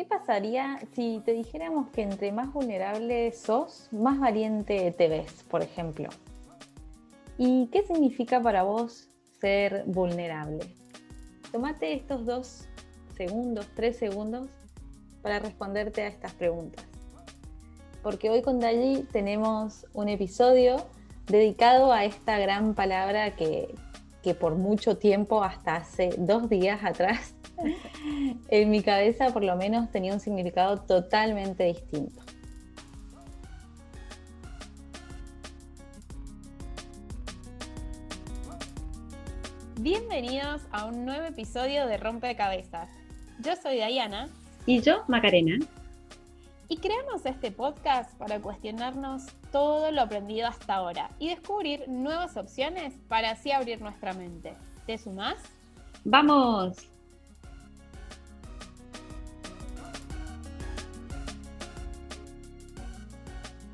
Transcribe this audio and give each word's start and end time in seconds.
¿qué 0.00 0.06
pasaría 0.06 0.78
si 0.94 1.20
te 1.26 1.34
dijéramos 1.34 1.90
que 1.90 2.00
entre 2.00 2.32
más 2.32 2.50
vulnerable 2.54 3.30
sos, 3.32 3.86
más 3.92 4.18
valiente 4.18 4.90
te 4.92 5.08
ves, 5.08 5.44
por 5.50 5.62
ejemplo? 5.62 6.08
¿Y 7.36 7.66
qué 7.66 7.82
significa 7.82 8.40
para 8.40 8.62
vos 8.62 9.10
ser 9.40 9.84
vulnerable? 9.84 10.64
Tómate 11.52 11.92
estos 11.92 12.24
dos 12.24 12.66
segundos, 13.14 13.68
tres 13.74 13.98
segundos, 13.98 14.48
para 15.20 15.38
responderte 15.38 16.00
a 16.00 16.06
estas 16.06 16.32
preguntas. 16.32 16.82
Porque 18.02 18.30
hoy 18.30 18.40
con 18.40 18.58
Dali 18.58 19.06
tenemos 19.12 19.84
un 19.92 20.08
episodio 20.08 20.76
dedicado 21.26 21.92
a 21.92 22.06
esta 22.06 22.38
gran 22.38 22.74
palabra 22.74 23.36
que, 23.36 23.74
que 24.22 24.34
por 24.34 24.54
mucho 24.54 24.96
tiempo, 24.96 25.44
hasta 25.44 25.76
hace 25.76 26.14
dos 26.16 26.48
días 26.48 26.82
atrás, 26.84 27.34
en 28.50 28.68
mi 28.68 28.82
cabeza 28.82 29.32
por 29.32 29.44
lo 29.44 29.56
menos 29.56 29.90
tenía 29.90 30.12
un 30.12 30.20
significado 30.20 30.78
totalmente 30.78 31.64
distinto. 31.64 32.20
Bienvenidos 39.78 40.62
a 40.72 40.84
un 40.86 41.06
nuevo 41.06 41.24
episodio 41.26 41.86
de 41.86 41.96
Rompecabezas. 41.96 42.90
Yo 43.38 43.56
soy 43.56 43.76
Diana. 43.76 44.28
Y 44.66 44.82
yo, 44.82 45.04
Macarena. 45.08 45.58
Y 46.68 46.76
creamos 46.76 47.24
este 47.24 47.50
podcast 47.50 48.14
para 48.18 48.40
cuestionarnos 48.40 49.22
todo 49.50 49.90
lo 49.90 50.02
aprendido 50.02 50.48
hasta 50.48 50.74
ahora 50.74 51.10
y 51.18 51.28
descubrir 51.28 51.88
nuevas 51.88 52.36
opciones 52.36 52.94
para 53.08 53.30
así 53.30 53.52
abrir 53.52 53.80
nuestra 53.80 54.12
mente. 54.12 54.54
¿Te 54.86 54.98
sumás? 54.98 55.36
¡Vamos! 56.04 56.89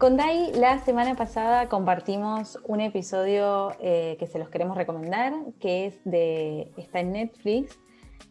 Con 0.07 0.17
Dai 0.17 0.53
la 0.53 0.79
semana 0.79 1.17
pasada 1.17 1.69
compartimos 1.69 2.61
un 2.63 2.81
episodio 2.81 3.73
eh, 3.81 4.15
que 4.21 4.29
se 4.29 4.39
los 4.39 4.49
queremos 4.49 4.77
recomendar, 4.77 5.33
que 5.59 5.87
es 5.87 5.99
de, 6.05 6.71
está 6.77 7.01
en 7.01 7.11
Netflix. 7.11 7.77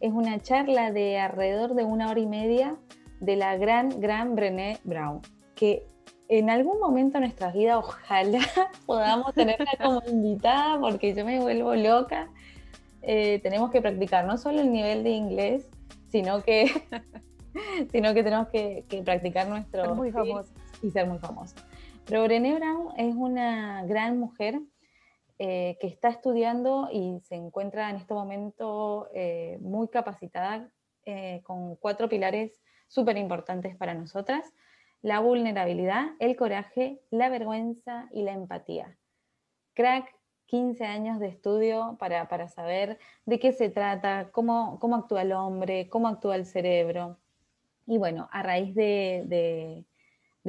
Es 0.00 0.10
una 0.10 0.40
charla 0.40 0.90
de 0.90 1.18
alrededor 1.18 1.74
de 1.74 1.84
una 1.84 2.08
hora 2.08 2.18
y 2.18 2.24
media 2.24 2.76
de 3.20 3.36
la 3.36 3.58
gran, 3.58 4.00
gran 4.00 4.34
Brené 4.34 4.78
Brown, 4.84 5.20
que 5.54 5.86
en 6.30 6.48
algún 6.48 6.80
momento 6.80 7.18
de 7.18 7.26
nuestras 7.26 7.52
vidas 7.52 7.76
ojalá 7.76 8.40
podamos 8.86 9.34
tenerla 9.34 9.72
como 9.76 10.00
invitada 10.08 10.80
porque 10.80 11.12
yo 11.12 11.26
me 11.26 11.40
vuelvo 11.40 11.74
loca. 11.74 12.30
Eh, 13.02 13.38
tenemos 13.42 13.70
que 13.70 13.82
practicar 13.82 14.24
no 14.24 14.38
solo 14.38 14.62
el 14.62 14.72
nivel 14.72 15.04
de 15.04 15.10
inglés, 15.10 15.68
sino 16.08 16.42
que, 16.42 16.70
sino 17.92 18.14
que 18.14 18.24
tenemos 18.24 18.48
que, 18.48 18.82
practicar 19.04 19.46
nuestro... 19.46 19.94
muy 19.94 20.10
famoso 20.10 20.54
y 20.82 20.90
ser 20.90 21.06
muy 21.06 21.18
famosa. 21.18 21.56
Pero 22.06 22.22
Brené 22.24 22.54
Brown 22.54 22.88
es 22.96 23.14
una 23.14 23.84
gran 23.84 24.18
mujer 24.18 24.60
eh, 25.38 25.76
que 25.80 25.86
está 25.86 26.08
estudiando 26.08 26.88
y 26.92 27.20
se 27.20 27.34
encuentra 27.34 27.90
en 27.90 27.96
este 27.96 28.14
momento 28.14 29.08
eh, 29.12 29.58
muy 29.60 29.88
capacitada 29.88 30.70
eh, 31.04 31.42
con 31.44 31.76
cuatro 31.76 32.08
pilares 32.08 32.62
súper 32.88 33.16
importantes 33.16 33.76
para 33.76 33.92
nosotras. 33.92 34.52
La 35.02 35.20
vulnerabilidad, 35.20 36.06
el 36.20 36.36
coraje, 36.36 37.00
la 37.10 37.28
vergüenza 37.28 38.08
y 38.12 38.22
la 38.22 38.32
empatía. 38.32 38.96
Crack, 39.74 40.14
15 40.46 40.84
años 40.84 41.18
de 41.18 41.26
estudio 41.26 41.96
para, 41.98 42.28
para 42.28 42.48
saber 42.48 42.98
de 43.24 43.38
qué 43.40 43.52
se 43.52 43.68
trata, 43.68 44.30
cómo, 44.30 44.78
cómo 44.78 44.96
actúa 44.96 45.22
el 45.22 45.32
hombre, 45.32 45.88
cómo 45.88 46.08
actúa 46.08 46.36
el 46.36 46.46
cerebro. 46.46 47.18
Y 47.86 47.98
bueno, 47.98 48.28
a 48.30 48.42
raíz 48.42 48.74
de 48.74 49.24
de 49.26 49.84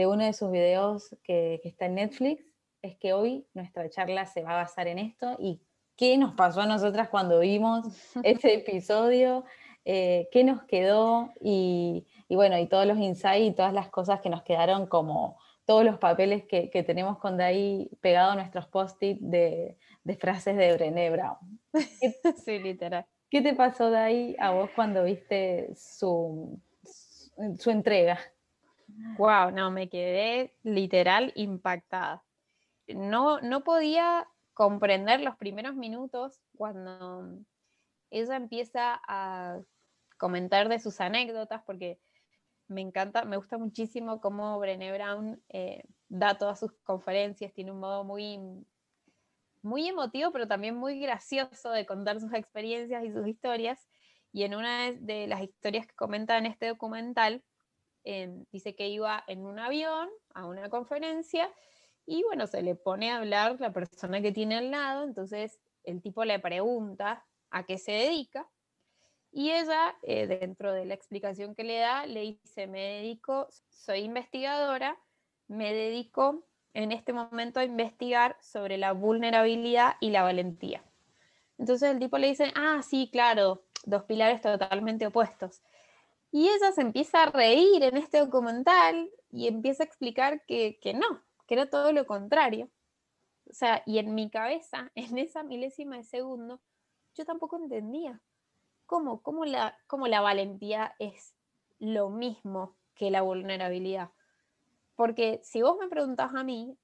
uno 0.06 0.24
de 0.24 0.34
sus 0.34 0.52
videos 0.52 1.16
que, 1.24 1.59
está 1.63 1.85
en 1.85 1.96
Netflix, 1.96 2.44
es 2.81 2.97
que 2.97 3.13
hoy 3.13 3.47
nuestra 3.53 3.90
charla 3.90 4.25
se 4.25 4.44
va 4.44 4.52
a 4.52 4.63
basar 4.63 4.88
en 4.88 5.00
esto 5.00 5.35
y 5.40 5.62
qué 5.96 6.18
nos 6.18 6.34
pasó 6.35 6.62
a 6.62 6.68
nosotras 6.68 7.09
cuando 7.09 7.40
vimos 7.40 7.85
ese 8.24 8.53
episodio, 8.53 9.44
eh, 9.85 10.30
qué 10.31 10.44
nos 10.44 10.63
quedó 10.63 11.34
y, 11.41 12.06
bueno, 12.30 12.58
y 12.59 12.68
todos 12.68 12.85
los 12.85 13.00
insights 13.00 13.47
y 13.47 13.56
todas 13.56 13.74
las 13.74 13.90
cosas 13.90 14.22
que 14.22 14.30
nos 14.30 14.44
quedaron 14.44 14.85
como 14.85 15.40
todos 15.66 15.84
los 15.84 15.97
papeles 15.97 16.46
que, 16.46 16.69
tenemos 16.85 17.18
con 17.18 17.35
Dai 17.35 17.90
pegado 18.00 18.31
a 18.31 18.35
nuestros 18.35 18.68
post-it 18.68 19.19
de, 19.19 19.78
frases 20.19 20.56
de 20.56 20.74
Brené 20.74 21.09
Brown. 21.09 21.38
sí, 22.46 22.59
literal. 22.59 23.06
¿Qué 23.29 23.41
te 23.41 23.53
pasó, 23.53 23.90
Dai, 23.90 24.35
a 24.40 24.52
vos 24.52 24.69
cuando 24.75 25.03
viste 25.03 25.74
su, 25.75 26.62
su 27.58 27.72
entrega? 27.72 28.18
Wow, 29.18 29.52
no, 29.52 29.72
me 29.72 29.90
quedé 29.90 30.56
literal 30.63 31.31
impactada. 31.35 32.24
No, 32.88 33.40
no 33.41 33.63
podía 33.63 34.28
comprender 34.53 35.22
los 35.22 35.35
primeros 35.38 35.75
minutos 35.75 36.40
cuando 36.56 37.40
ella 38.09 38.35
empieza 38.35 39.00
a 39.08 39.59
comentar 40.18 40.68
de 40.69 40.80
sus 40.80 41.00
anécdotas, 41.00 41.62
porque 41.63 42.00
me 42.68 42.81
encanta, 42.81 43.24
me 43.24 43.38
gusta 43.38 43.58
muchísimo 43.58 44.19
cómo 44.19 44.59
Brené 44.59 44.91
Brown 44.91 45.41
eh, 45.50 45.84
da 46.09 46.38
todas 46.38 46.59
sus 46.59 46.72
conferencias, 46.84 47.53
tiene 47.53 47.72
un 47.72 47.79
modo 47.79 48.03
muy, 48.03 48.40
muy 49.62 49.88
emotivo, 49.88 50.31
pero 50.31 50.47
también 50.47 50.75
muy 50.75 51.00
gracioso 51.00 51.69
de 51.72 51.85
contar 51.85 52.19
sus 52.19 52.34
experiencias 52.34 53.03
y 53.03 53.12
sus 53.12 53.28
historias. 53.28 53.88
Y 54.34 54.44
en 54.44 54.56
una 54.56 54.91
de 54.91 55.28
las 55.28 55.41
historias 55.41 55.88
que 55.88 55.96
comenta 55.96 56.38
en 56.38 56.46
este 56.46 56.68
documental, 56.68 57.44
dice 58.51 58.75
que 58.75 58.88
iba 58.88 59.23
en 59.28 59.45
un 59.45 59.59
avión 59.59 60.09
a 60.34 60.45
una 60.45 60.69
conferencia 60.69 61.51
y 62.06 62.23
bueno, 62.23 62.47
se 62.47 62.62
le 62.62 62.75
pone 62.75 63.12
a 63.12 63.18
hablar 63.18 63.59
la 63.59 63.73
persona 63.73 64.22
que 64.22 64.31
tiene 64.31 64.56
al 64.56 64.72
lado, 64.72 65.03
entonces 65.03 65.59
el 65.84 66.01
tipo 66.01 66.23
le 66.23 66.40
pregunta 66.40 67.25
a 67.50 67.66
qué 67.66 67.78
se 67.78 67.91
dedica 67.91 68.47
y 69.31 69.51
ella, 69.51 69.96
eh, 70.03 70.25
dentro 70.25 70.73
de 70.73 70.85
la 70.85 70.94
explicación 70.94 71.53
que 71.53 71.63
le 71.63 71.78
da, 71.79 72.06
le 72.06 72.22
dice, 72.22 72.67
me 72.67 72.79
dedico, 72.79 73.47
soy 73.69 74.00
investigadora, 74.00 74.97
me 75.47 75.73
dedico 75.73 76.46
en 76.73 76.91
este 76.91 77.13
momento 77.13 77.59
a 77.59 77.66
investigar 77.66 78.38
sobre 78.41 78.78
la 78.78 78.94
vulnerabilidad 78.94 79.96
y 80.00 80.12
la 80.12 80.23
valentía. 80.23 80.84
Entonces 81.57 81.91
el 81.91 82.00
tipo 82.00 82.17
le 82.17 82.28
dice, 82.28 82.51
ah, 82.56 82.81
sí, 82.81 83.09
claro, 83.12 83.63
dos 83.84 84.03
pilares 84.03 84.41
totalmente 84.41 85.07
opuestos. 85.07 85.62
Y 86.31 86.49
ella 86.49 86.71
se 86.71 86.81
empieza 86.81 87.23
a 87.23 87.31
reír 87.31 87.83
en 87.83 87.97
este 87.97 88.19
documental 88.19 89.09
y 89.31 89.47
empieza 89.47 89.83
a 89.83 89.85
explicar 89.85 90.43
que, 90.45 90.79
no, 90.93 91.23
que 91.47 91.55
era 91.55 91.69
todo 91.69 91.91
lo 91.91 92.05
contrario. 92.05 92.69
O 93.49 93.53
sea, 93.53 93.81
y 93.85 93.97
en 93.99 94.13
mi 94.13 94.29
cabeza, 94.29 94.91
en 94.95 95.17
esa 95.17 95.43
milésima 95.43 95.97
de 95.97 96.03
segundo, 96.03 96.61
yo 97.16 97.25
tampoco 97.25 97.57
entendía 97.57 98.21
cómo, 98.85 99.21
cómo, 99.21 99.45
la, 99.45 99.77
cómo 99.87 100.07
la 100.07 100.21
valentía 100.21 100.95
es 100.99 101.33
lo 101.79 102.09
mismo 102.09 102.75
que 102.95 103.11
la 103.11 103.21
vulnerabilidad. 103.21 104.11
Porque 104.95 105.39
si 105.43 105.61
vos 105.61 105.77
me 105.79 105.87
preguntás 105.87 106.33
a 106.33 106.43
mí, 106.43 106.77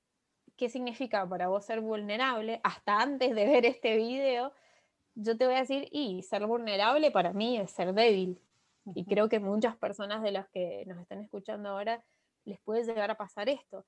¿qué 0.55 0.69
significa 0.69 1.27
para 1.27 1.47
vos 1.47 1.65
ser 1.65 1.81
vulnerable? 1.81 2.61
Hasta 2.63 2.99
antes 2.99 3.33
de 3.35 3.45
ver 3.45 3.65
este 3.65 3.97
video, 3.97 4.53
yo 5.15 5.37
te 5.37 5.45
voy 5.45 5.55
a 5.55 5.59
decir, 5.59 5.87
y 5.91 6.21
ser 6.23 6.45
vulnerable 6.45 7.11
para 7.11 7.33
mí 7.33 7.57
es 7.57 7.71
ser 7.71 7.93
débil. 7.93 8.39
Y 8.95 9.05
creo 9.05 9.29
que 9.29 9.39
muchas 9.39 9.77
personas 9.77 10.21
de 10.21 10.31
las 10.31 10.49
que 10.49 10.83
nos 10.87 10.99
están 10.99 11.21
escuchando 11.21 11.69
ahora 11.69 12.03
les 12.45 12.59
puede 12.59 12.83
llegar 12.83 13.09
a 13.11 13.17
pasar 13.17 13.49
esto. 13.49 13.85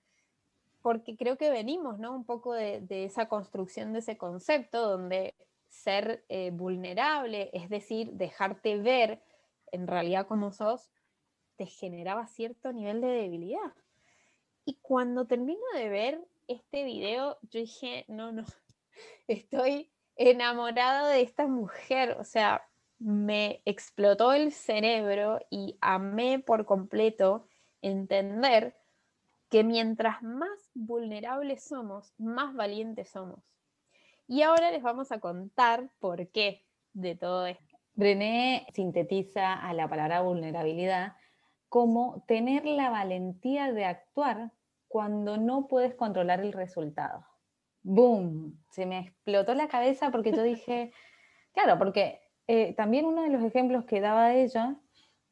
Porque 0.82 1.18
creo 1.18 1.38
que 1.38 1.50
venimos, 1.50 2.00
¿no? 2.00 2.16
Un 2.16 2.26
poco 2.26 2.54
de, 2.54 2.86
esa 2.90 3.28
construcción 3.28 3.94
de 3.94 4.00
ese 4.00 4.18
concepto 4.18 4.90
donde 4.90 5.36
ser 5.68 6.24
eh, 6.30 6.52
vulnerable, 6.52 7.50
es 7.54 7.70
decir, 7.70 8.14
dejarte 8.14 8.78
ver 8.78 9.22
en 9.72 9.88
realidad 9.88 10.28
como 10.28 10.52
sos, 10.52 10.90
te 11.58 11.66
generaba 11.66 12.28
cierto 12.28 12.72
nivel 12.72 13.02
de 13.02 13.08
debilidad. 13.08 13.74
Y 14.64 14.76
cuando 14.82 15.26
termino 15.26 15.64
de 15.76 15.90
ver 15.90 16.22
este 16.48 16.84
video, 16.84 17.38
yo 17.44 17.60
dije, 17.60 18.06
no, 18.08 18.32
no, 18.32 18.46
estoy 19.28 19.92
enamorado 20.16 21.08
de 21.08 21.22
esta 21.22 21.48
mujer, 21.48 22.18
o 22.20 22.24
sea, 22.24 22.68
me 23.06 23.62
explotó 23.66 24.34
el 24.34 24.52
cerebro 24.52 25.40
y 25.52 25.78
amé 25.80 26.40
por 26.40 26.66
completo 26.66 27.48
entender 27.84 28.76
que 29.48 29.64
mientras 29.64 30.24
más 30.24 30.72
vulnerables 30.74 31.64
somos, 31.64 32.16
más 32.18 32.56
valientes 32.56 33.10
somos. 33.10 33.40
Y 34.28 34.42
ahora 34.42 34.72
les 34.72 34.82
vamos 34.82 35.12
a 35.12 35.20
contar 35.20 35.92
por 36.00 36.30
qué 36.30 36.66
de 36.94 37.16
todo 37.16 37.46
esto. 37.46 37.78
Brené 37.94 38.66
sintetiza 38.74 39.54
a 39.54 39.72
la 39.76 39.88
palabra 39.88 40.22
vulnerabilidad 40.22 41.14
como 41.70 42.24
tener 42.28 42.66
la 42.66 42.90
valentía 42.90 43.72
de 43.72 43.86
actuar 43.86 44.52
cuando 44.88 45.38
no 45.38 45.68
puedes 45.68 45.94
controlar 45.94 46.40
el 46.40 46.54
resultado. 46.54 47.24
¡Boom! 47.84 48.64
Se 48.72 48.88
me 48.88 48.98
explotó 48.98 49.54
la 49.54 49.68
cabeza 49.68 50.10
porque 50.10 50.32
yo 50.32 50.42
dije, 50.44 50.92
claro, 51.54 51.78
porque 51.78 52.25
eh, 52.48 52.74
también 52.76 53.06
uno 53.06 53.24
de 53.24 53.30
los 53.30 53.44
ejemplos 53.44 53.86
que 53.86 54.02
daba 54.02 54.34
ella 54.34 54.78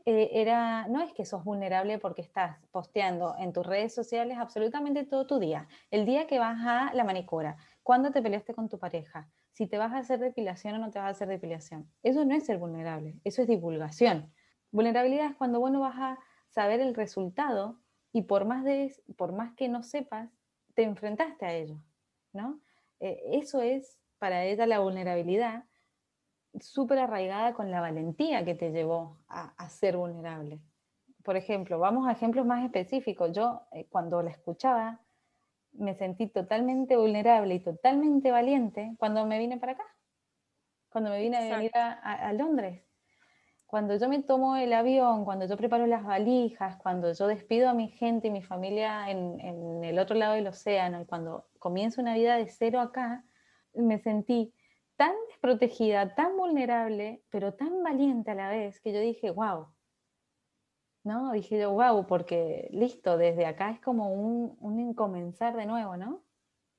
eh, 0.05 0.31
era, 0.33 0.87
no 0.87 1.01
es 1.01 1.13
que 1.13 1.25
sos 1.25 1.45
vulnerable 1.45 1.97
porque 1.97 2.21
estás 2.21 2.57
posteando 2.71 3.35
en 3.39 3.53
tus 3.53 3.65
redes 3.65 3.93
sociales 3.95 4.37
absolutamente 4.37 5.05
todo 5.05 5.25
tu 5.25 5.39
día. 5.39 5.67
El 5.91 6.05
día 6.05 6.27
que 6.27 6.39
vas 6.39 6.57
a 6.65 6.93
la 6.93 7.03
manicura, 7.05 7.57
cuando 7.83 8.11
te 8.11 8.21
peleaste 8.21 8.53
con 8.53 8.67
tu 8.67 8.79
pareja, 8.79 9.29
si 9.53 9.67
te 9.67 9.77
vas 9.77 9.93
a 9.93 9.99
hacer 9.99 10.19
depilación 10.19 10.75
o 10.75 10.77
no 10.79 10.91
te 10.91 10.99
vas 10.99 11.07
a 11.07 11.11
hacer 11.11 11.27
depilación. 11.29 11.89
Eso 12.01 12.25
no 12.25 12.35
es 12.35 12.45
ser 12.45 12.57
vulnerable, 12.57 13.19
eso 13.23 13.41
es 13.41 13.47
divulgación. 13.47 14.33
Vulnerabilidad 14.71 15.27
es 15.27 15.35
cuando 15.35 15.59
vos 15.59 15.71
no 15.71 15.81
vas 15.81 15.95
a 15.97 16.19
saber 16.49 16.81
el 16.81 16.95
resultado 16.95 17.79
y 18.11 18.23
por 18.23 18.45
más, 18.45 18.63
de, 18.63 18.93
por 19.15 19.31
más 19.31 19.53
que 19.55 19.69
no 19.69 19.83
sepas, 19.83 20.29
te 20.73 20.83
enfrentaste 20.83 21.45
a 21.45 21.53
ello, 21.53 21.77
¿no? 22.33 22.59
Eh, 22.99 23.21
eso 23.33 23.61
es 23.61 23.99
para 24.17 24.45
ella 24.45 24.65
la 24.65 24.79
vulnerabilidad 24.79 25.65
súper 26.59 26.99
arraigada 26.99 27.53
con 27.53 27.71
la 27.71 27.81
valentía 27.81 28.45
que 28.45 28.55
te 28.55 28.71
llevó 28.71 29.17
a, 29.27 29.69
ser 29.69 29.97
vulnerable. 29.97 30.59
Por 31.23 31.35
ejemplo, 31.35 31.79
vamos 31.79 32.07
a 32.07 32.11
ejemplos 32.11 32.45
más 32.45 32.63
específicos. 32.63 33.31
Yo 33.31 33.63
eh, 33.71 33.87
cuando 33.89 34.21
la 34.21 34.31
escuchaba 34.31 34.99
me 35.73 35.95
sentí 35.95 36.27
totalmente 36.27 36.95
vulnerable 36.97 37.55
y 37.55 37.59
totalmente 37.59 38.29
valiente 38.29 38.93
cuando 38.99 39.25
me 39.25 39.39
vine 39.39 39.57
para 39.57 39.71
acá, 39.71 39.85
cuando 40.89 41.09
me 41.09 41.19
vine 41.19 41.37
a 41.37 41.55
venir 41.55 41.71
a, 41.73 42.31
Londres. 42.33 42.83
Cuando 43.65 43.97
yo 43.97 44.07
me 44.07 44.21
tomo 44.21 44.55
el 44.55 44.71
avión, 44.71 45.25
cuando 45.25 45.47
yo 45.47 45.57
preparo 45.57 45.87
las 45.87 46.03
valijas, 46.03 46.77
cuando 46.77 47.11
yo 47.11 47.25
despido 47.25 47.69
a 47.69 47.73
mi 47.73 47.87
gente 47.87 48.27
y 48.27 48.31
mi 48.31 48.43
familia 48.43 49.09
en, 49.09 49.39
en 49.39 49.83
el 49.83 49.97
otro 49.97 50.15
lado 50.15 50.35
del 50.35 50.45
océano 50.45 51.01
y 51.01 51.05
cuando 51.05 51.47
comienzo 51.57 51.99
una 51.99 52.13
vida 52.13 52.37
de 52.37 52.47
cero 52.47 52.79
acá, 52.79 53.23
me 53.73 53.97
sentí 53.97 54.53
tan 55.03 55.15
desprotegida, 55.27 56.15
tan 56.15 56.37
vulnerable, 56.37 57.21
pero 57.29 57.53
tan 57.53 57.83
valiente 57.83 58.31
a 58.31 58.35
la 58.35 58.49
vez, 58.49 58.79
que 58.79 58.93
yo 58.93 59.01
dije, 59.01 59.31
wow. 59.31 59.67
¿No? 61.03 61.33
Dije 61.33 61.59
yo, 61.59 61.71
wow, 61.71 62.07
porque 62.07 62.69
listo, 62.71 63.17
desde 63.17 63.45
acá 63.45 63.71
es 63.71 63.81
como 63.81 64.13
un, 64.13 64.55
un 64.61 64.93
comenzar 64.93 65.57
de 65.57 65.65
nuevo, 65.65 65.97
¿no? 65.97 66.23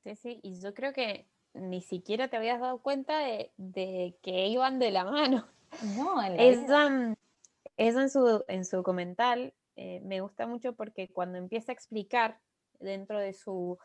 Sí, 0.05 0.17
sí, 0.17 0.41
y 0.43 0.59
yo 0.59 0.73
creo 0.73 0.95
que 0.95 1.29
ni 1.53 1.83
siquiera 1.83 2.29
te 2.29 2.39
habías 2.39 2.61
dado 2.61 2.79
cuenta 2.79 3.19
de, 3.19 3.53
de 3.59 4.17
que 4.23 4.49
iban 4.49 4.79
de 4.79 4.91
la 4.91 5.05
mano. 5.05 5.47
No, 5.95 6.23
en 6.23 6.41
esa, 6.41 7.17
en 7.77 8.09
su, 8.09 8.45
en 8.49 8.65
su 8.65 8.77
documental 8.77 9.53
eh, 9.77 10.01
me 10.03 10.23
gusta 10.23 10.47
mucho 10.47 10.75
porque 10.75 11.09
cuando 11.09 11.37
empieza 11.37 11.73
a 11.73 11.75
explicar 11.75 12.41
dentro 12.81 13.19
de 13.19 13.35
su, 13.35 13.77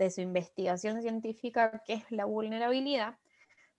de 0.00 0.10
su 0.10 0.20
investigación 0.20 1.00
científica 1.00 1.80
qué 1.86 1.94
es 1.94 2.10
la 2.10 2.24
vulnerabilidad, 2.24 3.18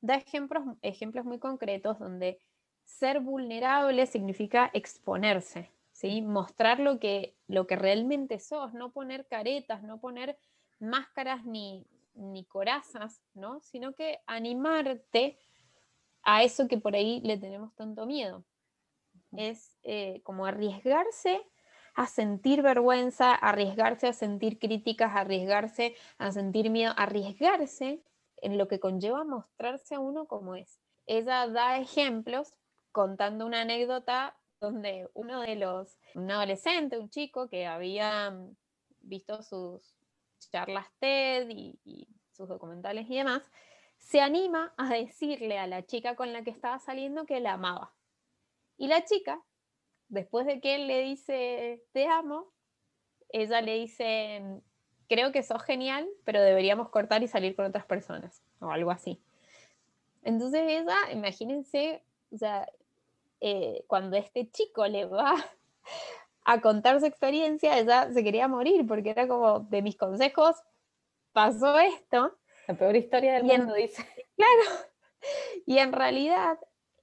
da 0.05 0.15
ejemplos, 0.15 0.63
ejemplos 0.81 1.25
muy 1.25 1.39
concretos 1.39 1.99
donde 1.99 2.39
ser 2.83 3.19
vulnerable 3.19 4.05
significa 4.05 4.69
exponerse, 4.73 5.71
¿sí? 5.91 6.21
mostrar 6.21 6.79
lo 6.79 6.99
que, 6.99 7.35
lo 7.47 7.65
que 7.67 7.75
realmente 7.75 8.39
sos, 8.39 8.73
no 8.73 8.91
poner 8.91 9.27
caretas, 9.27 9.83
no 9.83 9.99
poner 9.99 10.37
máscaras 10.79 11.45
ni, 11.45 11.87
ni 12.13 12.45
corazas, 12.45 13.21
¿no? 13.33 13.59
sino 13.61 13.93
que 13.93 14.19
animarte 14.27 15.37
a 16.23 16.43
eso 16.43 16.67
que 16.67 16.77
por 16.77 16.95
ahí 16.95 17.21
le 17.21 17.37
tenemos 17.37 17.73
tanto 17.75 18.05
miedo. 18.05 18.45
Es 19.35 19.77
eh, 19.83 20.21
como 20.23 20.45
arriesgarse 20.45 21.41
a 21.95 22.07
sentir 22.07 22.61
vergüenza, 22.61 23.33
arriesgarse 23.33 24.07
a 24.07 24.13
sentir 24.13 24.59
críticas, 24.59 25.15
arriesgarse 25.15 25.95
a 26.17 26.31
sentir 26.31 26.69
miedo, 26.69 26.93
arriesgarse 26.97 28.03
en 28.45 28.59
lo 28.59 28.67
que 28.67 28.79
conlleva 28.79 29.23
mostrarse 29.23 29.95
a 29.95 29.99
uno 29.99 30.27
como 30.27 30.55
es. 30.55 30.79
Ella 31.07 31.47
da 31.47 31.79
ejemplos 31.79 32.53
contando 32.91 33.43
una 33.43 33.61
anécdota 33.61 34.37
donde 34.61 35.09
uno 35.15 35.41
de 35.41 35.55
los, 35.55 35.97
un 36.13 36.29
adolescente, 36.29 36.99
un 36.99 37.09
chico 37.09 37.49
que 37.49 37.65
había 37.65 38.29
mm, 38.29 38.55
visto 39.01 39.41
sus 39.41 39.97
charlas 40.51 40.85
TED 40.99 41.49
y, 41.49 42.07
sus 42.33 42.47
documentales 42.47 43.09
y 43.09 43.17
demás, 43.17 43.41
se 43.97 44.21
anima 44.21 44.75
a 44.77 44.89
decirle 44.89 45.57
a 45.57 45.65
la 45.65 45.83
chica 45.87 46.15
con 46.15 46.31
la 46.31 46.43
que 46.43 46.51
estaba 46.51 46.77
saliendo 46.77 47.25
que 47.25 47.39
la 47.39 47.53
amaba. 47.53 47.95
Y 48.77 48.87
la 48.87 49.05
chica, 49.05 49.41
después 50.07 50.45
de 50.45 50.61
que 50.61 50.75
él 50.75 50.85
le 50.85 51.01
dice 51.01 51.83
te 51.93 52.05
amo, 52.07 52.53
ella 53.29 53.61
le 53.61 53.73
dice 53.73 54.61
creo 55.07 55.31
que 55.31 55.43
sos 55.43 55.63
genial, 55.63 56.07
pero 56.23 56.41
deberíamos 56.41 56.89
cortar 56.89 57.23
y 57.23 57.27
salir 57.27 57.55
con 57.55 57.65
otras 57.65 57.85
personas, 57.85 58.41
o 58.59 58.69
algo 58.69 58.91
así. 58.91 59.19
Entonces 60.23 60.63
ella, 60.65 60.97
imagínense, 61.11 62.03
o 62.31 62.37
sea, 62.37 62.67
eh, 63.41 63.83
cuando 63.87 64.17
este 64.17 64.49
chico 64.49 64.87
le 64.87 65.05
va 65.05 65.35
a 66.45 66.61
contar 66.61 66.99
su 66.99 67.05
experiencia, 67.05 67.77
ella 67.77 68.11
se 68.11 68.23
quería 68.23 68.47
morir, 68.47 68.85
porque 68.87 69.11
era 69.11 69.27
como, 69.27 69.59
de 69.61 69.81
mis 69.81 69.95
consejos, 69.95 70.55
pasó 71.31 71.77
esto. 71.79 72.35
La 72.67 72.75
peor 72.75 72.95
historia 72.95 73.33
del 73.33 73.43
mundo, 73.43 73.73
dice. 73.73 74.03
Claro. 74.35 74.85
Y 75.65 75.77
en 75.77 75.93
realidad, 75.93 76.59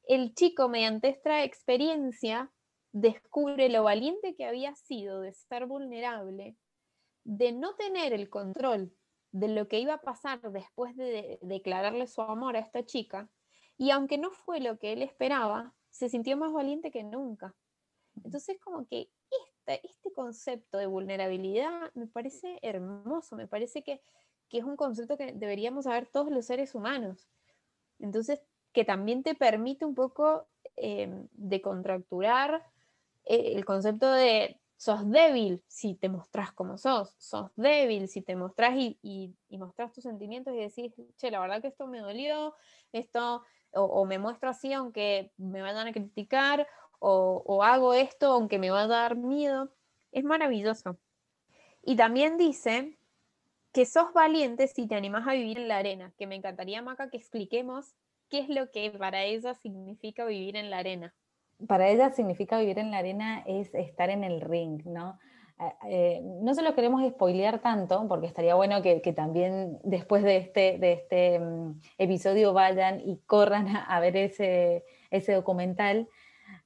el 0.06 0.34
chico, 0.34 0.68
mediante 0.68 1.08
esta 1.08 1.44
experiencia, 1.44 2.50
descubre 2.92 3.68
lo 3.68 3.84
valiente 3.84 4.34
que 4.34 4.44
había 4.44 4.74
sido 4.74 5.20
de 5.20 5.32
ser 5.32 5.66
vulnerable 5.66 6.56
de 7.24 7.52
no 7.52 7.74
tener 7.74 8.12
el 8.12 8.28
control 8.28 8.92
de 9.32 9.48
lo 9.48 9.66
que 9.68 9.80
iba 9.80 9.94
a 9.94 10.02
pasar 10.02 10.40
después 10.52 10.96
de, 10.96 11.38
declararle 11.42 12.06
su 12.06 12.20
amor 12.20 12.56
a 12.56 12.60
esta 12.60 12.84
chica, 12.84 13.30
y 13.78 13.90
aunque 13.90 14.18
no 14.18 14.30
fue 14.30 14.60
lo 14.60 14.78
que 14.78 14.92
él 14.92 15.02
esperaba, 15.02 15.74
se 15.90 16.08
sintió 16.08 16.36
más 16.36 16.52
valiente 16.52 16.90
que 16.90 17.02
nunca. 17.02 17.54
Entonces, 18.22 18.58
como 18.62 18.86
que 18.86 19.10
este, 19.30 19.86
este 19.86 20.12
concepto 20.12 20.78
de 20.78 20.86
vulnerabilidad 20.86 21.90
me 21.94 22.06
parece 22.06 22.58
hermoso, 22.62 23.36
me 23.36 23.48
parece 23.48 23.82
que, 23.82 24.00
es 24.50 24.64
un 24.64 24.76
concepto 24.76 25.16
que 25.16 25.32
deberíamos 25.32 25.84
saber 25.84 26.06
todos 26.06 26.30
los 26.30 26.44
seres 26.44 26.74
humanos. 26.74 27.26
Entonces, 27.98 28.42
que 28.74 28.84
también 28.84 29.22
te 29.22 29.34
permite 29.34 29.86
un 29.86 29.94
poco 29.94 30.46
eh, 30.76 31.08
de 31.32 31.62
contracturar 31.62 32.62
eh, 33.24 33.54
el 33.54 33.64
concepto 33.64 34.12
de 34.12 34.60
sos 34.82 35.08
débil 35.08 35.62
si 35.68 35.94
te 35.94 36.08
mostrás 36.08 36.50
como 36.50 36.76
sos, 36.76 37.14
sos 37.16 37.52
débil 37.54 38.08
si 38.08 38.20
te 38.20 38.34
mostrás 38.34 38.74
y, 38.74 38.98
y, 39.00 39.56
mostrás 39.56 39.92
tus 39.92 40.02
sentimientos 40.02 40.52
y 40.54 40.56
decís, 40.56 40.92
che, 41.16 41.30
la 41.30 41.38
verdad 41.38 41.62
que 41.62 41.68
esto 41.68 41.86
me 41.86 42.00
dolió, 42.00 42.56
esto, 42.90 43.44
o, 43.70 44.04
me 44.06 44.18
muestro 44.18 44.50
así 44.50 44.72
aunque 44.72 45.30
me 45.36 45.62
vayan 45.62 45.86
a 45.86 45.92
criticar, 45.92 46.66
o, 46.98 47.44
o, 47.46 47.62
hago 47.62 47.94
esto 47.94 48.32
aunque 48.32 48.58
me 48.58 48.70
va 48.70 48.82
a 48.82 48.86
dar 48.88 49.14
miedo, 49.14 49.72
es 50.10 50.24
maravilloso. 50.24 50.98
Y 51.84 51.94
también 51.94 52.36
dice 52.36 52.98
que 53.72 53.86
sos 53.86 54.12
valiente 54.12 54.66
si 54.66 54.88
te 54.88 54.96
animás 54.96 55.28
a 55.28 55.34
vivir 55.34 55.60
en 55.60 55.68
la 55.68 55.76
arena, 55.76 56.12
que 56.18 56.26
me 56.26 56.34
encantaría, 56.34 56.82
Maca, 56.82 57.08
que 57.08 57.18
expliquemos 57.18 57.94
qué 58.28 58.40
es 58.40 58.48
lo 58.48 58.72
que 58.72 58.90
para 58.90 59.22
ella 59.22 59.54
significa 59.54 60.24
vivir 60.24 60.56
en 60.56 60.70
la 60.70 60.78
arena 60.78 61.14
para 61.66 61.88
ella 61.88 62.10
significa 62.10 62.58
vivir 62.58 62.78
en 62.78 62.90
la 62.90 62.98
arena 62.98 63.42
es 63.46 63.74
estar 63.74 64.10
en 64.10 64.24
el 64.24 64.40
ring, 64.40 64.82
¿no? 64.84 65.18
Eh, 65.58 65.72
eh, 65.88 66.20
no 66.22 66.54
se 66.54 66.62
lo 66.62 66.74
queremos 66.74 67.06
spoilear 67.08 67.60
tanto, 67.60 68.06
porque 68.08 68.26
estaría 68.26 68.54
bueno 68.54 68.82
que, 68.82 69.00
también 69.14 69.78
después 69.84 70.22
de 70.22 70.36
este, 70.38 70.78
de 70.78 70.92
este 70.92 71.38
mm, 71.38 71.80
episodio 71.98 72.52
vayan 72.52 73.00
y 73.00 73.18
corran 73.26 73.68
a, 73.68 74.00
ver 74.00 74.16
ese, 74.16 74.84
ese, 75.10 75.32
documental, 75.32 76.08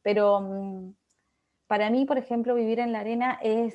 pero 0.02 0.40
mm, 0.40 0.94
para 1.66 1.90
mí, 1.90 2.04
por 2.04 2.18
ejemplo, 2.18 2.54
vivir 2.54 2.78
en 2.78 2.92
la 2.92 3.00
arena 3.00 3.38
es, 3.42 3.74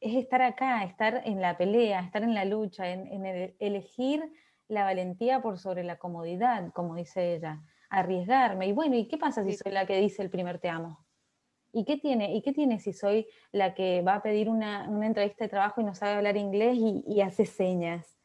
es 0.00 0.14
estar 0.16 0.42
acá, 0.42 0.84
estar 0.84 1.22
en 1.24 1.40
la 1.40 1.56
pelea, 1.56 2.00
estar 2.00 2.22
en 2.22 2.34
la 2.34 2.44
lucha, 2.44 2.90
en 2.90 3.24
elegir 3.58 4.32
la 4.68 4.84
valentía 4.84 5.40
por 5.40 5.58
sobre 5.58 5.84
la 5.84 5.96
comodidad, 5.96 6.72
como 6.72 6.94
dice 6.94 7.34
ella 7.34 7.60
arriesgarme. 7.92 8.66
Y 8.66 8.72
bueno, 8.72 8.96
¿y 8.96 9.06
qué 9.06 9.18
pasa 9.18 9.44
si 9.44 9.52
soy 9.52 9.70
la 9.70 9.86
que 9.86 9.98
dice 9.98 10.22
el 10.22 10.30
primer 10.30 10.58
te 10.58 10.68
amo? 10.68 11.04
¿Y 11.72 11.84
qué 11.84 11.98
tiene, 11.98 12.34
¿y 12.34 12.42
qué 12.42 12.52
tiene 12.52 12.80
si 12.80 12.92
soy 12.92 13.26
la 13.52 13.74
que 13.74 14.02
va 14.02 14.16
a 14.16 14.22
pedir 14.22 14.48
una, 14.48 14.86
entrevista 15.06 15.44
de 15.44 15.50
trabajo 15.50 15.80
y 15.80 15.84
no 15.84 15.94
sabe 15.94 16.14
hablar 16.14 16.36
inglés 16.36 16.76
y, 16.78 17.20
hace 17.20 17.44
señas? 17.44 18.18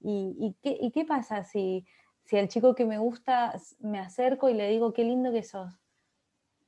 ¿Y, 0.00 0.56
qué, 0.62 0.76
¿Y, 0.80 0.90
qué, 0.90 1.04
pasa 1.04 1.42
si, 1.44 1.86
si 2.24 2.36
al 2.36 2.48
chico 2.48 2.74
que 2.74 2.84
me 2.84 2.98
gusta 2.98 3.54
me 3.80 3.98
acerco 3.98 4.50
y 4.50 4.54
le 4.54 4.68
digo 4.68 4.92
qué 4.92 5.04
lindo 5.04 5.32
que 5.32 5.42
sos? 5.42 5.72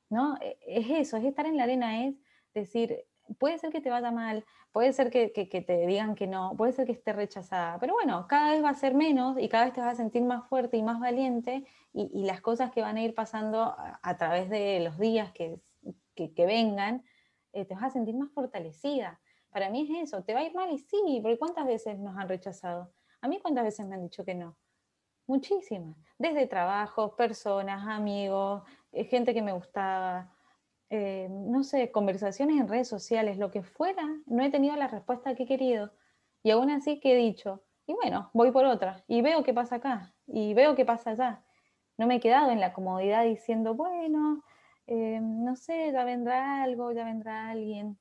¿No? 0.09 0.37
E, 0.41 0.57
es 0.65 0.89
eso, 0.89 1.17
es 1.17 1.25
estar 1.25 1.45
en 1.45 1.57
la 1.57 1.63
arena, 1.63 2.05
es 2.05 2.15
decir, 2.53 3.05
puede 3.39 3.57
ser 3.57 3.71
que 3.71 3.81
te 3.81 3.89
vaya 3.89 4.11
mal, 4.11 4.45
puede 4.71 4.93
ser 4.93 5.09
que, 5.09 5.29
te 5.29 5.87
digan 5.87 6.15
que 6.15 6.27
no, 6.27 6.53
puede 6.57 6.71
ser 6.71 6.85
que 6.85 6.91
esté 6.91 7.13
rechazada, 7.13 7.79
pero 7.79 7.93
bueno, 7.93 8.27
cada 8.27 8.51
vez 8.51 8.63
va 8.63 8.69
a 8.69 8.75
ser 8.75 8.93
menos 8.93 9.37
y 9.39 9.49
cada 9.49 9.65
vez 9.65 9.73
te 9.73 9.81
vas 9.81 9.93
a 9.93 9.95
sentir 9.95 10.23
más 10.23 10.47
fuerte 10.47 10.77
y 10.77 10.83
más 10.83 10.99
valiente 10.99 11.65
y, 11.93 12.25
las 12.25 12.41
cosas 12.41 12.71
que 12.71 12.81
van 12.81 12.97
a 12.97 13.03
ir 13.03 13.15
pasando 13.15 13.75
a, 13.77 14.17
través 14.17 14.49
de 14.49 14.79
los 14.81 14.97
días 14.99 15.31
que, 15.31 15.59
vengan, 16.45 17.03
eh, 17.53 17.65
te 17.65 17.73
vas 17.73 17.85
a 17.85 17.89
sentir 17.89 18.15
más 18.15 18.31
fortalecida. 18.31 19.19
Para 19.49 19.69
mí 19.69 19.87
es 19.89 20.09
eso, 20.09 20.23
te 20.23 20.33
va 20.33 20.41
a 20.41 20.43
ir 20.43 20.53
mal 20.53 20.71
y 20.71 20.77
sí, 20.77 21.19
porque 21.21 21.39
¿cuántas 21.39 21.65
veces 21.65 21.97
nos 21.97 22.15
han 22.17 22.29
rechazado? 22.29 22.91
A 23.21 23.27
mí 23.27 23.39
cuántas 23.41 23.63
veces 23.63 23.87
me 23.87 23.95
han 23.95 24.03
dicho 24.03 24.23
que 24.23 24.35
no. 24.35 24.55
Muchísimas, 25.25 25.97
desde 26.17 26.47
trabajos, 26.47 27.13
personas, 27.15 27.85
amigos, 27.87 28.63
eh, 28.91 29.05
gente 29.05 29.33
que 29.33 29.41
me 29.41 29.51
gustaba, 29.51 30.31
eh, 30.89 31.27
no 31.29 31.63
sé, 31.63 31.91
conversaciones 31.91 32.59
en 32.59 32.67
redes 32.67 32.87
sociales, 32.87 33.37
lo 33.37 33.51
que 33.51 33.63
fuera, 33.63 34.03
no 34.25 34.43
he 34.43 34.49
tenido 34.49 34.75
la 34.75 34.87
respuesta 34.87 35.35
que 35.35 35.43
he 35.43 35.47
querido. 35.47 35.91
Y 36.43 36.51
aún 36.51 36.69
así 36.69 36.99
que 36.99 37.13
he 37.13 37.17
dicho, 37.17 37.63
y 37.85 37.93
bueno, 37.93 38.29
voy 38.33 38.51
por 38.51 38.65
otra, 38.65 39.03
y 39.07 39.21
veo 39.21 39.43
qué 39.43 39.53
pasa 39.53 39.75
acá, 39.77 40.13
y 40.27 40.53
veo 40.53 40.75
qué 40.75 40.85
pasa 40.85 41.11
allá. 41.11 41.43
No 41.97 42.07
me 42.07 42.15
he 42.15 42.19
quedado 42.19 42.51
en 42.51 42.59
la 42.59 42.73
comodidad 42.73 43.23
diciendo, 43.23 43.73
bueno, 43.75 44.43
eh, 44.85 45.19
no 45.21 45.55
sé, 45.55 45.91
ya 45.91 46.03
vendrá 46.03 46.63
algo, 46.63 46.91
ya 46.91 47.05
vendrá 47.05 47.49
alguien. 47.49 47.97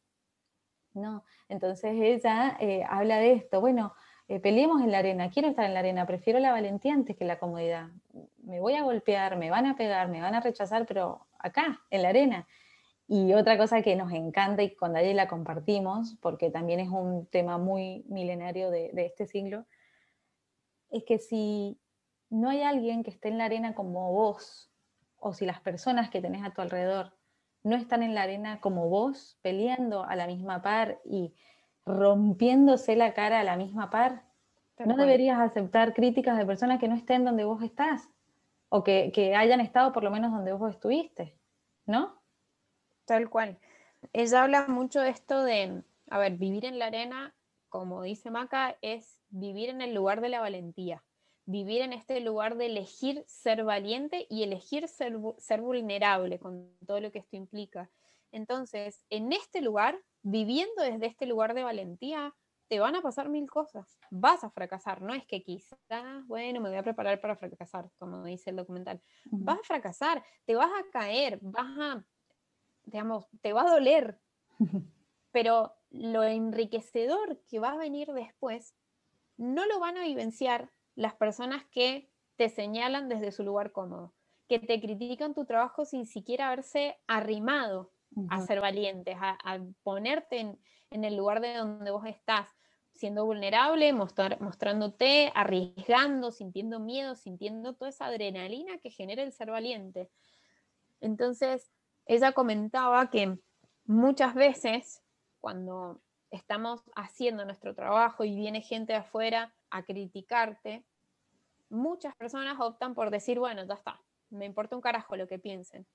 No, 0.95 1.25
entonces 1.49 1.93
ella 1.95 2.57
eh, 2.61 2.83
habla 2.88 3.19
de 3.19 3.33
esto, 3.33 3.61
bueno, 3.61 3.95
eh, 4.28 4.40
peleemos 4.40 4.83
en 4.83 4.90
la 4.90 4.99
arena, 4.99 5.31
quiero 5.31 5.49
estar 5.49 5.64
en 5.64 5.75
la 5.75 5.81
arena, 5.81 6.07
prefiero 6.07 6.38
la 6.38 6.52
valentía 6.52 6.95
antes 6.95 7.16
que 7.16 7.25
la 7.25 7.38
comodidad. 7.38 7.90
Me 8.43 8.61
voy 8.61 8.75
a 8.75 8.83
golpear, 8.83 9.37
me 9.37 9.50
van 9.50 9.66
a 9.66 9.76
pegar, 9.76 10.09
me 10.09 10.21
van 10.21 10.35
a 10.35 10.40
rechazar, 10.40 10.87
pero 10.87 11.26
acá, 11.38 11.81
en 11.90 12.02
la 12.02 12.09
arena. 12.09 12.49
Y 13.09 13.35
otra 13.35 13.57
cosa 13.57 13.83
que 13.83 13.95
nos 13.95 14.13
encanta 14.13 14.63
y 14.63 14.75
con 14.75 14.93
Dalle 14.93 15.15
la 15.15 15.29
compartimos, 15.29 16.17
porque 16.21 16.51
también 16.51 16.81
es 16.81 16.89
un 16.89 17.27
tema 17.27 17.57
muy 17.57 18.05
milenario 18.09 18.71
de, 18.71 18.91
de 18.93 19.07
este 19.07 19.27
siglo, 19.27 19.65
es 20.91 21.05
que 21.05 21.19
si 21.19 21.79
no 22.31 22.51
hay 22.51 22.63
alguien 22.63 23.03
que 23.03 23.11
esté 23.11 23.29
en 23.29 23.39
la 23.39 23.45
arena 23.45 23.75
como 23.75 24.13
vos, 24.13 24.71
o 25.19 25.33
si 25.33 25.47
las 25.47 25.61
personas 25.61 26.11
que 26.11 26.21
tenés 26.21 26.45
a 26.45 26.53
tu 26.53 26.61
alrededor 26.61 27.13
no 27.63 27.77
están 27.77 28.03
en 28.03 28.15
la 28.15 28.23
arena 28.23 28.61
como 28.61 28.89
vos, 28.89 29.39
peleando 29.43 30.05
a 30.05 30.17
la 30.17 30.27
misma 30.27 30.63
par 30.63 31.01
y 31.05 31.35
rompiéndose 31.85 32.97
la 32.97 33.15
cara 33.15 33.41
a 33.41 33.45
la 33.45 33.57
misma 33.57 33.91
par, 33.91 34.25
no 34.85 34.97
deberías 34.97 35.39
aceptar 35.39 35.95
críticas 35.95 36.37
de 36.37 36.45
personas 36.45 36.79
que 36.79 36.89
no 36.89 36.95
estén 36.95 37.25
donde 37.25 37.45
vos 37.45 37.63
estás 37.63 38.09
o 38.69 38.85
que, 38.85 39.11
que, 39.15 39.35
hayan 39.35 39.61
estado 39.61 39.93
por 39.93 40.05
lo 40.05 40.11
menos 40.11 40.33
donde 40.33 40.53
vos 40.53 40.71
estuviste, 40.71 41.37
¿no? 41.87 42.21
Tal 43.07 43.31
cual. 43.31 43.59
Ella 44.13 44.43
habla 44.43 44.67
mucho 44.69 45.01
de 45.01 45.09
esto 45.09 45.43
de, 45.43 45.83
a 46.11 46.19
ver, 46.19 46.37
vivir 46.37 46.67
en 46.67 46.79
la 46.79 46.87
arena, 46.87 47.35
como 47.71 48.03
dice 48.03 48.31
Maca, 48.31 48.77
es 48.83 49.23
vivir 49.31 49.71
en 49.71 49.81
el 49.81 49.95
lugar 49.95 50.21
de 50.21 50.29
la 50.29 50.41
valentía, 50.41 51.03
vivir 51.47 51.81
en 51.81 51.95
este 51.95 52.21
lugar 52.21 52.57
de 52.57 52.67
elegir 52.67 53.25
ser 53.27 53.65
valiente 53.65 54.27
y 54.29 54.43
elegir 54.43 54.89
ser, 54.89 55.17
ser 55.39 55.63
vulnerable 55.63 56.39
con 56.39 56.77
todo 56.87 57.01
lo 57.01 57.11
que 57.11 57.21
esto 57.21 57.37
implica. 57.37 57.91
Entonces, 58.33 59.03
en 59.09 59.33
este 59.33 59.63
lugar 59.63 59.99
viviendo 60.29 60.83
desde 60.83 61.07
este 61.07 61.25
lugar 61.25 61.55
de 61.55 61.63
valentía, 61.63 62.35
te 62.69 62.81
van 62.81 62.97
a 62.97 63.01
pasar 63.01 63.29
mil 63.29 63.49
cosas. 63.49 63.97
Vas 64.11 64.43
a 64.43 64.51
fracasar. 64.51 65.01
No 65.01 65.15
es 65.15 65.25
que 65.25 65.45
quizás, 65.45 65.79
bueno, 66.27 66.61
me 66.61 66.69
voy 66.69 66.79
a 66.79 66.83
preparar 66.83 67.21
para 67.21 67.37
fracasar, 67.37 67.89
como 67.97 68.25
dice 68.25 68.51
el 68.51 68.57
documental. 68.57 69.01
Vas 69.27 69.61
a 69.61 69.63
fracasar, 69.63 70.25
te 70.45 70.57
vas 70.57 70.71
a 70.71 70.91
caer, 70.91 71.39
vas 71.43 71.79
a, 71.79 72.05
digamos, 72.87 73.26
te 73.43 73.52
va 73.52 73.62
a 73.62 73.71
doler. 73.71 74.19
Pero 75.33 75.75
lo 75.90 76.25
enriquecedor 76.25 77.43
que 77.49 77.59
va 77.59 77.73
a 77.73 77.76
venir 77.76 78.12
después, 78.12 78.75
no 79.37 79.66
lo 79.66 79.78
van 79.78 79.99
a 79.99 80.05
vivenciar 80.05 80.73
las 80.95 81.14
personas 81.14 81.64
que 81.66 82.11
te 82.37 82.49
señalan 82.49 83.09
desde 83.09 83.33
su 83.33 83.43
lugar 83.43 83.73
cómodo, 83.73 84.14
que 84.49 84.59
te 84.59 84.81
critican 84.81 85.35
tu 85.35 85.45
trabajo 85.45 85.85
sin 85.85 86.07
siquiera 86.07 86.47
haberse 86.47 86.99
arrimado 87.07 87.93
a 88.31 88.40
ser 88.40 88.61
valientes, 88.61 89.16
a, 89.21 89.61
ponerte 89.83 90.40
en, 90.90 91.05
el 91.05 91.16
lugar 91.16 91.40
de 91.40 91.55
donde 91.55 91.90
vos 91.90 92.07
estás, 92.07 92.49
siendo 92.95 93.26
vulnerable, 93.26 93.93
mostrar, 93.93 94.40
mostrándote, 94.40 95.31
arriesgando, 95.35 96.33
sintiendo 96.33 96.81
miedo, 96.81 97.14
sintiendo 97.14 97.75
toda 97.75 97.90
esa 97.90 98.07
adrenalina 98.07 98.78
que 98.78 98.90
genera 98.90 99.23
el 99.23 99.33
ser 99.33 99.50
valiente. 99.50 100.09
Entonces, 101.00 101.71
ella 102.07 102.33
comentaba 102.33 103.11
que 103.11 103.39
muchas 103.85 104.35
veces 104.35 105.03
cuando 105.41 106.01
estamos 106.31 106.83
haciendo 106.95 107.45
nuestro 107.45 107.75
trabajo 107.75 108.25
y 108.25 108.35
viene 108.35 108.61
gente 108.61 108.93
de 108.93 109.01
afuera 109.01 109.55
a 109.71 109.83
criticarte, 109.83 110.85
muchas 111.69 112.15
personas 112.17 112.59
optan 112.61 112.95
por 112.95 113.11
decir, 113.11 113.39
bueno, 113.39 113.65
ya 113.65 113.75
está, 113.75 114.01
me 114.31 114.45
importa 114.45 114.77
un 114.77 114.83
carajo 114.83 115.17
lo 115.17 115.27
que 115.27 115.39
piensen. 115.39 115.87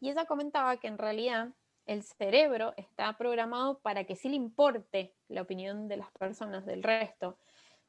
Y 0.00 0.10
ella 0.10 0.26
comentaba 0.26 0.76
que 0.78 0.88
en 0.88 0.98
realidad 0.98 1.50
el 1.86 2.02
cerebro 2.02 2.74
está 2.76 3.16
programado 3.16 3.78
para 3.80 4.04
que 4.04 4.16
sí 4.16 4.28
le 4.28 4.36
importe 4.36 5.14
la 5.28 5.42
opinión 5.42 5.88
de 5.88 5.96
las 5.96 6.10
personas, 6.12 6.64
del 6.66 6.82
resto. 6.82 7.38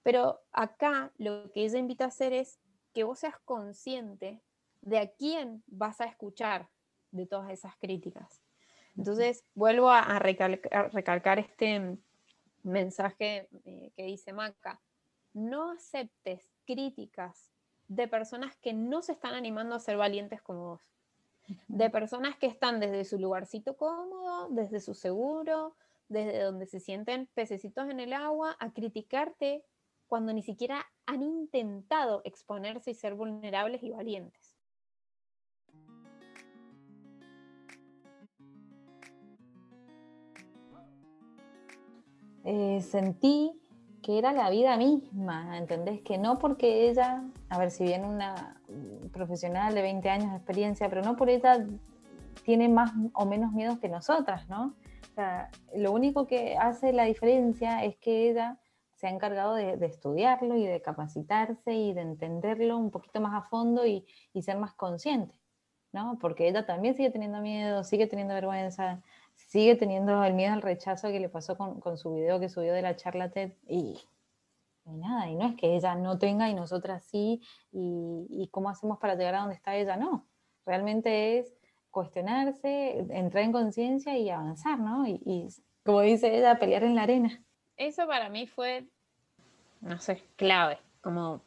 Pero 0.04 0.42
acá 0.52 1.12
lo 1.18 1.52
que 1.52 1.64
ella 1.66 1.80
invita 1.80 2.06
a 2.06 2.08
hacer 2.08 2.34
es 2.34 2.60
que 2.94 3.04
vos 3.04 3.20
seas 3.20 3.40
consciente 3.46 4.42
de 4.82 5.00
a 5.00 5.12
quién 5.12 5.64
vas 5.68 6.02
a 6.02 6.06
escuchar 6.06 6.70
de 7.14 7.26
todas 7.26 7.50
esas 7.52 7.76
críticas. 7.78 8.42
Entonces, 8.98 9.44
vuelvo 9.56 9.90
a, 9.90 10.20
recalcar, 10.20 11.40
este 11.40 11.98
mensaje 12.64 13.48
eh, 13.66 13.92
que 13.96 14.04
dice 14.04 14.34
Maca. 14.34 14.82
No 15.34 15.72
aceptes 15.72 16.52
críticas 16.66 17.50
de 17.88 18.08
personas 18.08 18.56
que 18.58 18.74
no 18.74 19.02
se 19.02 19.14
están 19.14 19.34
animando 19.34 19.74
a 19.76 19.80
ser 19.80 19.98
valientes 19.98 20.42
como 20.42 20.68
vos 20.68 20.94
de 21.68 21.90
personas 21.90 22.38
que 22.38 22.48
están 22.48 22.80
desde 22.80 23.06
su 23.06 23.18
lugarcito 23.18 23.76
cómodo, 23.76 24.50
desde 24.50 24.80
su 24.80 24.94
seguro, 24.94 25.76
desde 26.08 26.42
donde 26.42 26.66
se 26.66 26.80
sienten 26.80 27.28
pececitos 27.34 27.90
en 27.90 28.00
el 28.00 28.14
agua, 28.14 28.56
a 28.60 28.72
criticarte 28.72 29.64
cuando 30.08 30.34
ni 30.34 30.44
siquiera 30.44 30.86
han 31.06 31.24
intentado 31.24 32.22
exponerse 32.24 32.92
y 32.92 32.96
ser 32.96 33.16
vulnerables 33.16 33.84
y 33.84 33.92
valientes. 33.92 34.53
Eh, 42.44 42.82
sentí 42.82 43.60
que 44.02 44.20
era 44.20 44.34
la 44.34 44.50
vida 44.50 44.76
misma, 44.76 45.58
¿entendés? 45.58 46.02
Que 46.02 46.18
no 46.18 46.38
porque 46.38 46.90
ella, 46.90 47.24
a 47.50 47.58
ver, 47.58 47.72
si 47.72 47.86
bien 47.86 48.04
una 48.04 48.62
profesional 49.14 49.74
de 49.74 49.82
20 49.82 50.10
años 50.10 50.32
de 50.32 50.38
experiencia, 50.38 50.90
pero 50.90 51.02
no 51.02 51.16
por 51.16 51.30
ella 51.30 51.66
tiene 52.44 52.68
más 52.68 52.92
o 53.14 53.26
menos 53.26 53.54
miedos 53.54 53.80
que 53.80 53.88
nosotras, 53.88 54.50
¿no? 54.50 54.76
O 55.12 55.16
sea, 55.16 55.50
lo 55.74 55.92
único 55.94 56.28
que 56.28 56.58
hace 56.58 56.92
la 56.92 57.06
diferencia 57.06 57.84
es 57.86 57.96
que 57.98 58.30
ella 58.30 58.60
se 58.96 59.08
ha 59.08 59.10
encargado 59.10 59.56
de, 59.56 59.74
estudiarlo 59.86 60.58
y 60.58 60.66
de 60.66 60.82
capacitarse 60.82 61.74
y 61.74 61.94
de 61.94 62.02
entenderlo 62.02 62.78
un 62.78 62.92
poquito 62.92 63.22
más 63.22 63.34
a 63.34 63.48
fondo 63.48 63.86
y, 63.86 64.06
y 64.34 64.42
ser 64.42 64.58
más 64.58 64.74
consciente, 64.74 65.40
¿no? 65.94 66.18
Porque 66.20 66.48
ella 66.48 66.66
también 66.66 66.96
sigue 66.96 67.10
teniendo 67.10 67.40
miedo, 67.40 67.84
sigue 67.84 68.08
teniendo 68.08 68.34
vergüenza, 68.34 69.02
sigue 69.36 69.76
teniendo 69.76 70.24
el 70.24 70.34
miedo 70.34 70.54
al 70.54 70.62
rechazo 70.62 71.10
que 71.10 71.20
le 71.20 71.30
pasó 71.30 71.58
con, 71.58 71.98
su 71.98 72.16
video 72.16 72.40
que 72.40 72.50
subió 72.50 72.74
de 72.74 72.82
la 72.82 72.96
charla 72.96 73.30
TED 73.30 73.54
y, 73.68 74.00
nada, 74.86 75.30
y 75.30 75.36
no 75.36 75.48
es 75.48 75.56
que 75.56 75.76
ella 75.76 75.96
no 75.96 76.18
tenga 76.18 76.50
y 76.50 76.54
nosotras 76.54 77.04
sí, 77.04 77.42
y, 77.72 78.48
cómo 78.52 78.70
hacemos 78.70 79.00
para 79.00 79.16
llegar 79.16 79.36
a 79.36 79.40
donde 79.42 79.56
está 79.56 79.76
ella, 79.76 79.96
no. 79.96 80.28
Realmente 80.66 81.40
es 81.40 81.54
cuestionarse, 81.92 83.06
entrar 83.12 83.44
en 83.44 83.52
conciencia 83.52 84.18
y 84.18 84.30
avanzar, 84.30 84.80
¿no? 84.80 85.06
Y, 85.06 85.22
y, 85.26 85.48
como 85.84 86.02
dice 86.02 86.38
ella, 86.38 86.58
pelear 86.58 86.84
en 86.84 86.96
la 86.96 87.04
arena. 87.04 87.44
Eso 87.78 88.08
para 88.08 88.30
mí 88.30 88.48
fue, 88.48 88.88
no 89.82 90.00
sé, 90.00 90.24
clave, 90.36 90.80
como, 91.02 91.42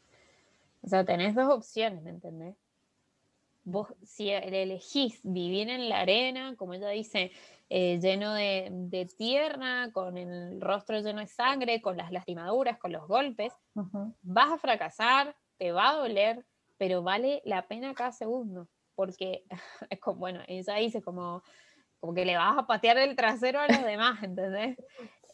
o 0.83 0.89
sea, 0.89 1.05
tenés 1.05 1.35
dos 1.35 1.53
opciones, 1.53 2.03
¿me 2.03 2.11
entendés? 2.11 2.57
Vos, 3.65 3.89
si 4.05 4.31
elegís 4.31 5.19
vivir 5.25 5.69
en 5.69 5.89
la 5.89 6.01
arena, 6.01 6.55
como 6.57 6.75
ella 6.75 6.91
dice, 6.91 7.33
eh, 7.69 7.99
lleno 8.01 8.33
de, 8.35 9.09
tierra, 9.19 9.91
con 9.93 10.17
el 10.17 10.61
rostro 10.61 11.01
lleno 11.01 11.21
de 11.21 11.27
sangre, 11.27 11.81
con 11.81 11.97
las 11.97 12.13
lastimaduras, 12.13 12.79
con 12.79 12.93
los 12.93 13.07
golpes, 13.09 13.53
vas 14.23 14.53
a 14.53 14.59
fracasar, 14.59 15.37
te 15.59 15.73
va 15.73 15.91
a 15.91 15.97
doler, 15.97 16.47
pero 16.79 17.03
vale 17.03 17.43
la 17.45 17.67
pena 17.67 17.95
cada 17.95 18.13
segundo, 18.13 18.69
porque 18.95 19.45
es 19.91 19.99
como, 19.99 20.21
bueno, 20.21 20.41
ella 20.47 20.75
dice 20.75 21.03
como, 21.03 21.43
como 21.99 22.15
que 22.15 22.25
le 22.25 22.37
vas 22.37 22.57
a 22.57 22.67
patear 22.67 22.99
el 22.99 23.17
trasero 23.17 23.59
a 23.59 23.67
los 23.67 23.83
demás, 23.83 24.23
¿entendés? 24.23 24.77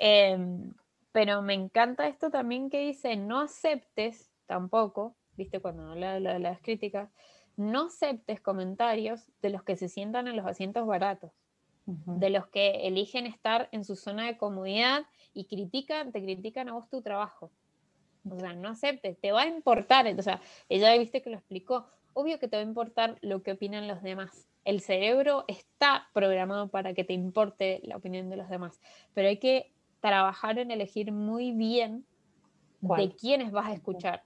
Em, 0.05 0.73
pero 1.13 1.43
me 1.43 1.55
encanta 1.55 2.09
esto 2.09 2.31
también 2.31 2.71
que 2.71 2.87
dice, 2.87 3.15
no 3.15 3.41
aceptes 3.41 4.33
tampoco, 4.47 5.15
viste, 5.37 5.61
cuando 5.61 5.93
habla 5.93 6.19
de 6.19 6.39
las 6.41 6.61
críticas, 6.61 7.09
no 7.57 7.87
aceptes 7.87 8.41
comentarios 8.41 9.31
de 9.43 9.51
los 9.51 9.63
que 9.63 9.77
se 9.77 9.89
sientan 9.89 10.27
en 10.27 10.35
los 10.35 10.47
asientos 10.47 10.87
baratos 10.87 11.31
de 11.85 12.31
los 12.31 12.47
que 12.47 12.87
eligen 12.87 13.27
estar 13.27 13.69
en 13.73 13.85
su 13.85 13.97
zona 13.97 14.27
de 14.27 14.37
comodidad 14.37 15.05
y 15.35 15.47
critican, 15.47 16.13
te 16.13 16.23
critican 16.23 16.69
a 16.69 16.75
vos 16.75 16.89
tu 16.89 17.03
trabajo. 17.03 17.51
O 18.31 18.39
sea, 18.39 18.55
no 18.55 18.69
aceptes, 18.69 19.19
te 19.21 19.33
va 19.33 19.43
a 19.43 19.49
importar. 19.49 20.07
O 20.17 20.23
sea, 20.23 20.41
ella 20.69 20.97
viste 20.97 21.23
que 21.23 21.31
lo 21.31 21.37
explicó. 21.37 21.87
Obvio 22.15 22.39
que 22.39 22.47
te 22.47 22.57
va 22.57 22.63
a 22.63 22.67
importar 22.67 23.19
lo 23.21 23.43
que 23.43 23.53
opinan 23.53 23.89
los 23.89 24.03
demás. 24.03 24.47
El 24.65 24.81
cerebro 24.81 25.45
está 25.49 26.09
programado 26.13 26.69
para 26.69 26.95
que 26.95 27.05
te 27.05 27.15
importe 27.15 27.81
la 27.83 27.97
opinión 27.97 28.31
de 28.31 28.37
los 28.37 28.49
demás, 28.49 28.81
pero 29.13 29.29
hay 29.29 29.39
que 29.39 29.73
trabajar 30.01 30.59
en 30.59 30.71
elegir 30.71 31.11
muy 31.11 31.53
bien 31.53 32.07
de 32.81 33.15
quiénes 33.15 33.51
vas 33.51 33.67
a 33.67 33.75
escuchar. 33.75 34.23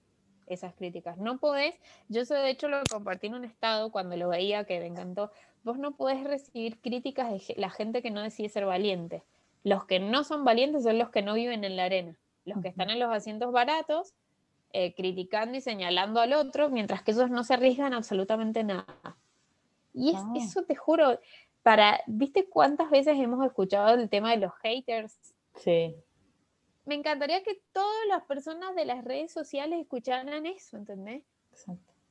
Esas 0.47 0.75
críticas. 0.75 1.19
No 1.19 1.39
podés, 1.39 1.75
yo 2.09 2.23
eso 2.23 2.35
de 2.35 2.51
hecho 2.51 2.69
lo 2.69 2.83
compartí 2.91 3.29
en 3.29 3.35
un 3.35 3.45
estado 3.45 3.91
cuando 3.91 4.17
lo 4.17 4.29
veía 4.29 4.65
que 4.65 4.79
me 4.81 4.87
encantó, 4.87 5.31
vos 5.65 5.79
no 5.79 5.97
podés 5.97 6.25
recibir 6.25 6.79
críticas 6.81 7.31
de 7.31 7.55
la 7.57 7.71
gente 7.71 8.03
que 8.03 8.11
no 8.11 8.23
decide 8.23 8.49
ser 8.49 8.67
valiente. 8.67 9.23
Los 9.65 9.85
que 9.85 9.99
no 9.99 10.25
son 10.25 10.45
valientes 10.45 10.85
son 10.85 10.99
los 10.99 11.11
que 11.11 11.23
no 11.23 11.35
viven 11.35 11.65
en 11.65 11.77
la 11.77 11.85
arena, 11.85 12.17
los 12.45 12.61
que 12.61 12.69
están 12.69 12.91
en 12.91 13.01
los 13.01 13.13
asientos 13.13 13.51
baratos, 13.53 14.15
eh, 14.73 14.95
criticando 14.95 15.57
y 15.57 15.61
señalando 15.61 16.21
al 16.21 16.33
otro, 16.33 16.71
mientras 16.71 17.03
que 17.03 17.13
ellos 17.13 17.31
no 17.31 17.45
se 17.45 17.55
arriesgan 17.55 17.93
absolutamente 17.95 18.63
nada. 18.63 19.17
Y 19.93 20.11
es, 20.11 20.17
ah. 20.17 20.33
eso 20.37 20.63
te 20.63 20.77
juro, 20.77 21.19
para, 21.63 22.01
¿viste 22.07 22.47
cuántas 22.49 22.91
veces 22.91 23.19
hemos 23.19 23.45
escuchado 23.45 23.95
el 23.95 24.09
tema 24.09 24.31
de 24.31 24.37
los 24.39 24.53
haters? 24.63 25.19
Sí 25.55 25.97
me 26.87 26.95
encantaría 26.95 27.43
que 27.43 27.61
todas 27.73 28.07
las 28.09 28.23
personas 28.25 28.75
de 28.75 28.85
las 28.85 29.05
redes 29.05 29.33
sociales 29.33 29.81
escucharan 29.81 30.47
eso, 30.47 30.77
¿entendés? 30.77 31.25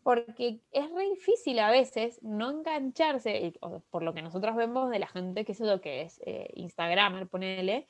Porque 0.03 0.59
es 0.71 0.91
re 0.91 1.09
difícil 1.09 1.59
a 1.59 1.71
veces 1.71 2.21
no 2.21 2.51
engancharse, 2.51 3.53
por 3.89 4.03
lo 4.03 4.13
que 4.13 4.21
nosotros 4.21 4.55
vemos 4.55 4.91
de 4.91 4.99
la 4.99 5.07
gente 5.07 5.45
que 5.45 5.53
es 5.53 5.59
lo 5.61 5.81
que 5.81 6.01
es 6.01 6.21
eh, 6.25 6.51
Instagramer, 6.55 7.27
ponele, 7.27 7.87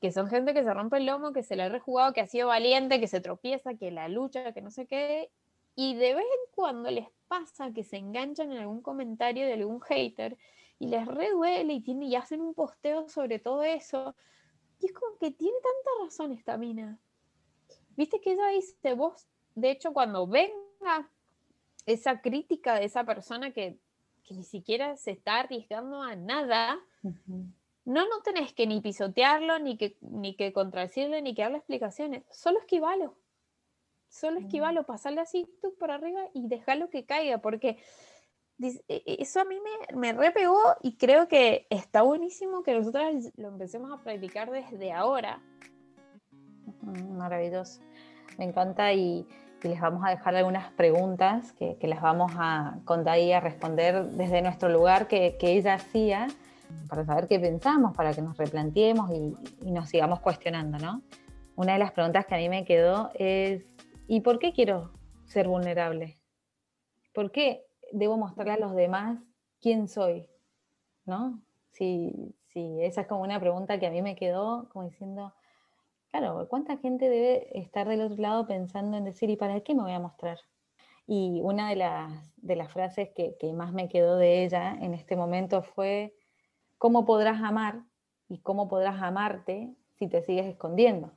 que 0.00 0.12
son 0.12 0.28
gente 0.28 0.52
que 0.52 0.64
se 0.64 0.74
rompe 0.74 0.96
el 0.96 1.06
lomo, 1.06 1.32
que 1.32 1.42
se 1.42 1.56
la 1.56 1.66
ha 1.66 1.68
rejugado, 1.68 2.12
que 2.12 2.20
ha 2.20 2.26
sido 2.26 2.48
valiente, 2.48 3.00
que 3.00 3.06
se 3.06 3.20
tropieza, 3.20 3.74
que 3.74 3.90
la 3.90 4.08
lucha, 4.08 4.52
que 4.52 4.62
no 4.62 4.70
sé 4.70 4.86
qué, 4.86 5.30
y 5.76 5.94
de 5.94 6.14
vez 6.14 6.24
en 6.24 6.54
cuando 6.54 6.90
les 6.90 7.06
pasa 7.28 7.72
que 7.72 7.84
se 7.84 7.96
enganchan 7.96 8.50
en 8.52 8.58
algún 8.58 8.82
comentario 8.82 9.46
de 9.46 9.52
algún 9.52 9.80
hater 9.80 10.36
y 10.78 10.88
les 10.88 11.06
reduele 11.06 11.72
y, 11.72 11.80
tiene, 11.80 12.06
y 12.06 12.16
hacen 12.16 12.40
un 12.40 12.54
posteo 12.54 13.08
sobre 13.08 13.38
todo 13.38 13.62
eso 13.62 14.16
y 14.80 14.86
es 14.86 14.92
como 14.92 15.16
que 15.18 15.30
tiene 15.30 15.56
tanta 15.62 16.04
razón 16.04 16.32
esta 16.32 16.56
mina. 16.56 16.98
Viste 17.96 18.20
que 18.20 18.32
ella 18.32 18.48
dice, 18.48 18.94
vos, 18.94 19.26
de 19.54 19.70
hecho, 19.70 19.92
cuando 19.92 20.26
venga 20.26 21.10
esa 21.86 22.20
crítica 22.20 22.74
de 22.74 22.86
esa 22.86 23.04
persona 23.04 23.52
que, 23.52 23.78
ni 24.30 24.44
siquiera 24.44 24.96
se 24.96 25.10
está 25.10 25.40
arriesgando 25.40 26.00
a 26.00 26.14
nada, 26.14 26.78
no, 27.84 28.08
no 28.08 28.22
tenés 28.22 28.52
que 28.52 28.66
ni 28.66 28.80
pisotearlo, 28.80 29.58
ni 29.58 29.76
que, 29.76 29.96
ni 30.00 30.36
que 30.36 30.52
contradecirle, 30.52 31.20
ni 31.20 31.34
que 31.34 31.42
darle 31.42 31.58
explicaciones. 31.58 32.22
Solo 32.30 32.60
esquivalo. 32.60 33.16
Solo 34.08 34.38
esquivalo, 34.38 34.84
pasarle 34.84 35.20
así 35.20 35.48
tú 35.60 35.74
por 35.74 35.90
arriba 35.90 36.28
y 36.32 36.48
dejarlo 36.48 36.90
que 36.90 37.04
caiga, 37.04 37.38
porque 37.38 37.78
eso 38.88 39.40
a 39.40 39.44
mí 39.44 39.56
me, 39.60 39.96
me 39.96 40.12
repegó 40.12 40.60
y 40.82 40.96
creo 40.96 41.28
que 41.28 41.66
está 41.70 42.02
buenísimo 42.02 42.62
que 42.62 42.74
nosotras 42.74 43.32
lo 43.36 43.48
empecemos 43.48 43.90
a 43.92 44.02
practicar 44.02 44.50
desde 44.50 44.92
ahora. 44.92 45.40
Maravilloso. 46.82 47.80
Me 48.38 48.44
encanta 48.44 48.92
y, 48.92 49.26
les 49.62 49.80
vamos 49.80 50.02
a 50.06 50.10
dejar 50.10 50.34
algunas 50.36 50.72
preguntas 50.72 51.52
que, 51.52 51.76
las 51.82 52.00
vamos 52.00 52.32
a 52.36 52.78
contar 52.86 53.18
y 53.18 53.32
a 53.32 53.40
responder 53.40 54.06
desde 54.06 54.40
nuestro 54.40 54.70
lugar 54.70 55.06
que, 55.06 55.36
que, 55.38 55.52
ella 55.52 55.74
hacía 55.74 56.28
para 56.88 57.04
saber 57.04 57.28
qué 57.28 57.38
pensamos, 57.38 57.94
para 57.94 58.14
que 58.14 58.22
nos 58.22 58.36
replanteemos 58.38 59.10
y, 59.10 59.34
y 59.66 59.70
nos 59.70 59.88
sigamos 59.90 60.20
cuestionando, 60.20 60.78
¿no? 60.78 61.02
Una 61.56 61.74
de 61.74 61.78
las 61.78 61.92
preguntas 61.92 62.24
que 62.24 62.34
a 62.34 62.38
mí 62.38 62.48
me 62.48 62.64
quedó 62.64 63.10
es, 63.14 63.62
¿y 64.06 64.20
por 64.20 64.38
qué 64.38 64.52
quiero 64.54 64.92
ser 65.26 65.46
vulnerable? 65.46 66.18
¿Por 67.12 67.30
qué 67.30 67.66
debo 67.92 68.16
mostrarle 68.16 68.52
a 68.52 68.58
los 68.58 68.74
demás 68.74 69.18
quién 69.60 69.88
soy, 69.88 70.28
¿no? 71.04 71.40
Si, 71.72 72.34
esa 72.54 73.02
es 73.02 73.06
como 73.06 73.22
una 73.22 73.38
pregunta 73.38 73.78
que 73.78 73.86
a 73.86 73.90
mí 73.90 74.02
me 74.02 74.16
quedó 74.16 74.68
como 74.70 74.84
diciendo, 74.84 75.32
claro, 76.10 76.48
¿cuánta 76.48 76.76
gente 76.78 77.08
debe 77.08 77.58
estar 77.58 77.88
del 77.88 78.00
otro 78.02 78.20
lado 78.20 78.46
pensando 78.46 78.96
en 78.96 79.04
decir, 79.04 79.30
¿y 79.30 79.36
para 79.36 79.60
qué 79.60 79.74
me 79.74 79.82
voy 79.82 79.92
a 79.92 80.00
mostrar? 80.00 80.38
Y 81.06 81.40
una 81.42 81.68
de 81.68 81.76
las, 81.76 82.36
de 82.36 82.56
las 82.56 82.72
frases 82.72 83.10
que, 83.14 83.36
que 83.38 83.52
más 83.52 83.72
me 83.72 83.88
quedó 83.88 84.16
de 84.16 84.44
ella 84.44 84.76
en 84.80 84.94
este 84.94 85.16
momento 85.16 85.62
fue, 85.62 86.14
¿cómo 86.78 87.04
podrás 87.04 87.40
amar 87.42 87.82
y 88.28 88.38
cómo 88.38 88.68
podrás 88.68 89.00
amarte 89.00 89.74
si 89.94 90.08
te 90.08 90.22
sigues 90.22 90.46
escondiendo? 90.46 91.12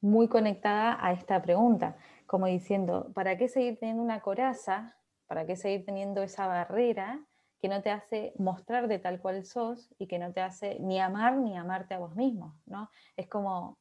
Muy 0.00 0.28
conectada 0.28 0.96
a 1.00 1.12
esta 1.12 1.42
pregunta, 1.42 1.96
como 2.26 2.46
diciendo, 2.46 3.10
¿para 3.14 3.36
qué 3.36 3.48
seguir 3.48 3.78
teniendo 3.78 4.02
una 4.02 4.20
coraza 4.20 4.96
¿Para 5.26 5.46
qué 5.46 5.56
seguir 5.56 5.84
teniendo 5.84 6.22
esa 6.22 6.46
barrera 6.46 7.24
que 7.60 7.68
no 7.68 7.82
te 7.82 7.90
hace 7.90 8.32
mostrar 8.38 8.88
de 8.88 8.98
tal 8.98 9.20
cual 9.20 9.44
sos 9.44 9.92
y 9.98 10.06
que 10.06 10.18
no 10.18 10.32
te 10.32 10.40
hace 10.40 10.78
ni 10.80 11.00
amar 11.00 11.36
ni 11.36 11.56
amarte 11.56 11.94
a 11.94 11.98
vos 11.98 12.14
mismo? 12.14 12.54
¿no? 12.66 12.90
Es 13.16 13.28
como 13.28 13.78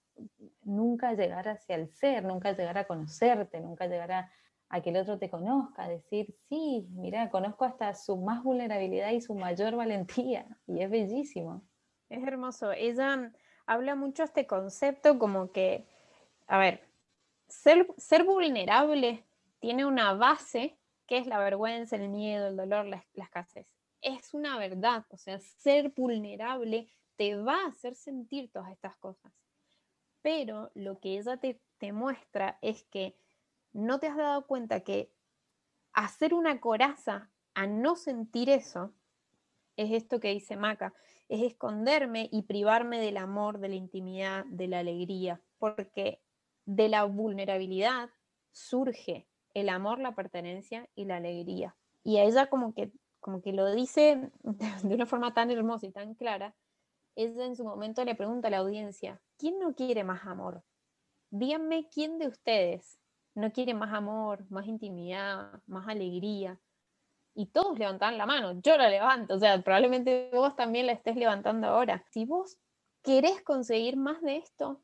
nunca 0.63 1.13
llegar 1.13 1.47
hacia 1.47 1.75
el 1.75 1.89
ser, 1.89 2.23
nunca 2.23 2.51
llegar 2.53 2.77
a 2.77 2.85
conocerte, 2.85 3.59
nunca 3.59 3.87
llegar 3.87 4.11
a, 4.11 4.31
que 4.83 4.89
el 4.89 4.97
otro 4.97 5.17
te 5.17 5.29
conozca, 5.29 5.87
decir, 5.87 6.35
sí, 6.49 6.85
mira, 6.91 7.29
conozco 7.29 7.63
hasta 7.63 7.93
su 7.93 8.17
más 8.17 8.43
vulnerabilidad 8.43 9.11
y 9.11 9.21
su 9.21 9.33
mayor 9.33 9.75
valentía, 9.77 10.45
y 10.67 10.81
es 10.81 10.89
bellísimo. 10.89 11.61
Es 12.09 12.21
hermoso. 12.27 12.73
Ella 12.73 13.31
habla 13.65 13.95
mucho 13.95 14.23
este 14.23 14.45
concepto 14.45 15.17
como 15.17 15.51
que, 15.53 15.87
a 16.47 16.57
ver, 16.57 16.81
ser, 17.47 17.87
ser 17.97 18.25
vulnerable 18.25 19.23
tiene 19.59 19.85
una 19.85 20.13
base 20.13 20.77
¿Qué 21.07 21.17
es 21.17 21.27
la 21.27 21.37
vergüenza, 21.37 21.95
el 21.95 22.09
miedo, 22.09 22.47
el 22.47 22.57
dolor, 22.57 22.85
la, 22.85 23.05
escasez? 23.13 23.67
Es 24.01 24.33
una 24.33 24.57
verdad, 24.57 25.05
o 25.09 25.17
sea, 25.17 25.39
ser 25.39 25.89
vulnerable 25.89 26.87
te 27.15 27.35
va 27.35 27.63
a 27.63 27.67
hacer 27.67 27.95
sentir 27.95 28.51
todas 28.51 28.71
estas 28.71 28.95
cosas. 28.97 29.31
Pero 30.21 30.71
lo 30.73 30.99
que 30.99 31.17
ella 31.17 31.37
te, 31.37 31.61
te 31.77 31.91
muestra 31.91 32.57
es 32.61 32.83
que 32.85 33.15
no 33.73 33.99
te 33.99 34.07
has 34.07 34.17
dado 34.17 34.47
cuenta 34.47 34.81
que 34.81 35.11
hacer 35.93 36.33
una 36.33 36.59
coraza 36.59 37.29
a 37.53 37.67
no 37.67 37.95
sentir 37.95 38.49
eso 38.49 38.93
es 39.77 39.91
esto 39.91 40.19
que 40.19 40.29
dice 40.29 40.55
Maca, 40.55 40.93
es 41.27 41.41
esconderme 41.41 42.29
y 42.31 42.43
privarme 42.43 42.99
del 42.99 43.17
amor, 43.17 43.59
de 43.59 43.69
la 43.69 43.75
intimidad, 43.75 44.45
de 44.45 44.67
la 44.67 44.79
alegría, 44.79 45.41
porque 45.57 46.21
de 46.65 46.89
la 46.89 47.03
vulnerabilidad 47.03 48.09
surge 48.51 49.27
el 49.55 49.69
amor, 49.69 49.97
la 49.99 50.13
pertenencia 50.13 50.87
y 50.93 51.05
la 51.05 51.15
alegría. 51.15 51.75
Y 52.03 52.17
a 52.17 52.23
ella 52.23 52.47
como 52.47 52.75
que, 52.75 52.91
como 53.19 53.41
que 53.41 53.53
lo 53.53 53.73
dice 53.73 54.29
de 54.83 54.93
una 54.95 55.07
forma 55.07 55.33
tan 55.33 55.49
hermosa 55.49 55.87
y 55.87 55.91
tan 55.91 56.13
clara, 56.13 56.53
ella 57.15 57.45
en 57.45 57.55
su 57.55 57.63
momento 57.63 58.05
le 58.05 58.13
pregunta 58.13 58.49
a 58.49 58.51
la 58.51 58.57
audiencia, 58.59 59.21
¿quién 59.37 59.57
no 59.57 59.73
quiere 59.73 60.03
más 60.03 60.25
amor? 60.27 60.63
Díganme 61.31 61.87
quién 61.89 62.19
de 62.19 62.27
ustedes 62.27 62.99
no 63.33 63.51
quiere 63.51 63.73
más 63.73 63.93
amor, 63.93 64.45
más 64.49 64.67
intimidad, 64.67 65.61
más 65.67 65.87
alegría. 65.87 66.59
Y 67.33 67.47
todos 67.47 67.77
levantan 67.77 68.17
la 68.17 68.25
mano, 68.25 68.61
yo 68.61 68.77
la 68.77 68.89
levanto, 68.89 69.35
o 69.35 69.39
sea, 69.39 69.61
probablemente 69.61 70.29
vos 70.31 70.55
también 70.55 70.85
la 70.85 70.93
estés 70.93 71.17
levantando 71.17 71.67
ahora. 71.67 72.05
Si 72.11 72.25
vos 72.25 72.57
querés 73.03 73.41
conseguir 73.43 73.97
más 73.97 74.21
de 74.21 74.37
esto, 74.37 74.81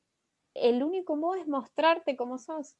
el 0.54 0.84
único 0.84 1.16
modo 1.16 1.36
es 1.36 1.48
mostrarte 1.48 2.18
como 2.18 2.38
sos. 2.38 2.76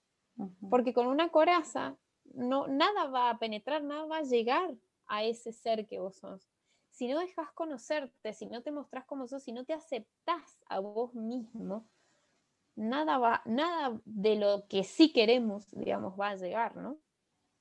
Porque 0.70 0.94
con 0.94 1.08
una 1.08 1.30
coraza 1.30 1.98
no, 2.34 2.68
nada 2.68 3.08
va 3.08 3.30
a 3.30 3.40
penetrar, 3.40 3.84
nada 3.84 4.06
va 4.06 4.18
a 4.18 4.24
llegar 4.24 4.74
a 5.08 5.24
ese 5.24 5.52
ser 5.52 5.88
que 5.88 6.00
vos 6.00 6.18
sos. 6.18 6.50
Si 6.90 7.08
no 7.08 7.20
dejas 7.20 7.52
conocerte, 7.54 8.34
si 8.34 8.46
no 8.48 8.62
te 8.62 8.72
mostrás 8.72 9.06
como 9.06 9.28
sos, 9.28 9.44
si 9.44 9.52
no 9.52 9.66
te 9.66 9.74
aceptás 9.74 10.60
a 10.68 10.80
vos 10.80 11.14
mismo, 11.14 11.88
nada 12.76 13.18
va, 13.18 13.42
nada 13.46 14.00
de 14.06 14.36
lo 14.36 14.68
que 14.68 14.84
sí 14.84 15.12
queremos, 15.14 15.70
digamos, 15.72 16.20
va 16.20 16.30
a 16.30 16.36
llegar, 16.36 16.76
¿no? 16.76 16.98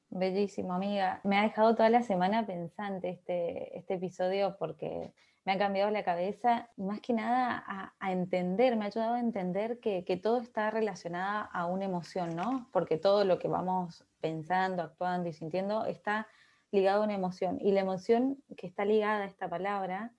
Bellísimo, 0.08 0.72
amiga. 0.72 1.20
Me 1.22 1.38
ha 1.38 1.42
dejado 1.42 1.74
toda 1.76 1.88
la 1.88 2.02
semana 2.02 2.44
pensante 2.44 3.10
este, 3.10 3.78
este 3.78 3.94
episodio 3.94 4.56
porque 4.58 5.12
me 5.44 5.52
ha 5.52 5.58
cambiado 5.58 5.90
la 5.90 6.04
cabeza 6.04 6.68
más 6.76 7.00
que 7.00 7.12
nada 7.12 7.64
a, 7.98 8.12
entender, 8.12 8.76
me 8.76 8.84
ha 8.84 8.88
ayudado 8.88 9.14
a 9.14 9.20
entender 9.20 9.80
que, 9.80 10.20
todo 10.22 10.38
está 10.38 10.70
relacionado 10.70 11.48
a 11.52 11.66
una 11.66 11.86
emoción, 11.86 12.36
¿no? 12.36 12.68
Porque 12.72 12.98
todo 12.98 13.24
lo 13.24 13.38
que 13.38 13.48
vamos 13.48 14.04
pensando, 14.20 14.82
actuando 14.82 15.28
y 15.28 15.32
sintiendo 15.32 15.86
está 15.86 16.26
ligado 16.70 17.02
a 17.02 17.04
una 17.04 17.14
emoción. 17.14 17.58
Y 17.60 17.72
la 17.72 17.80
emoción 17.80 18.42
que 18.56 18.66
está 18.66 18.84
ligada 18.84 19.24
a 19.24 19.26
esta 19.26 19.48
palabra 19.48 20.12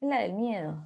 es 0.00 0.08
la 0.08 0.20
del 0.20 0.32
miedo, 0.32 0.82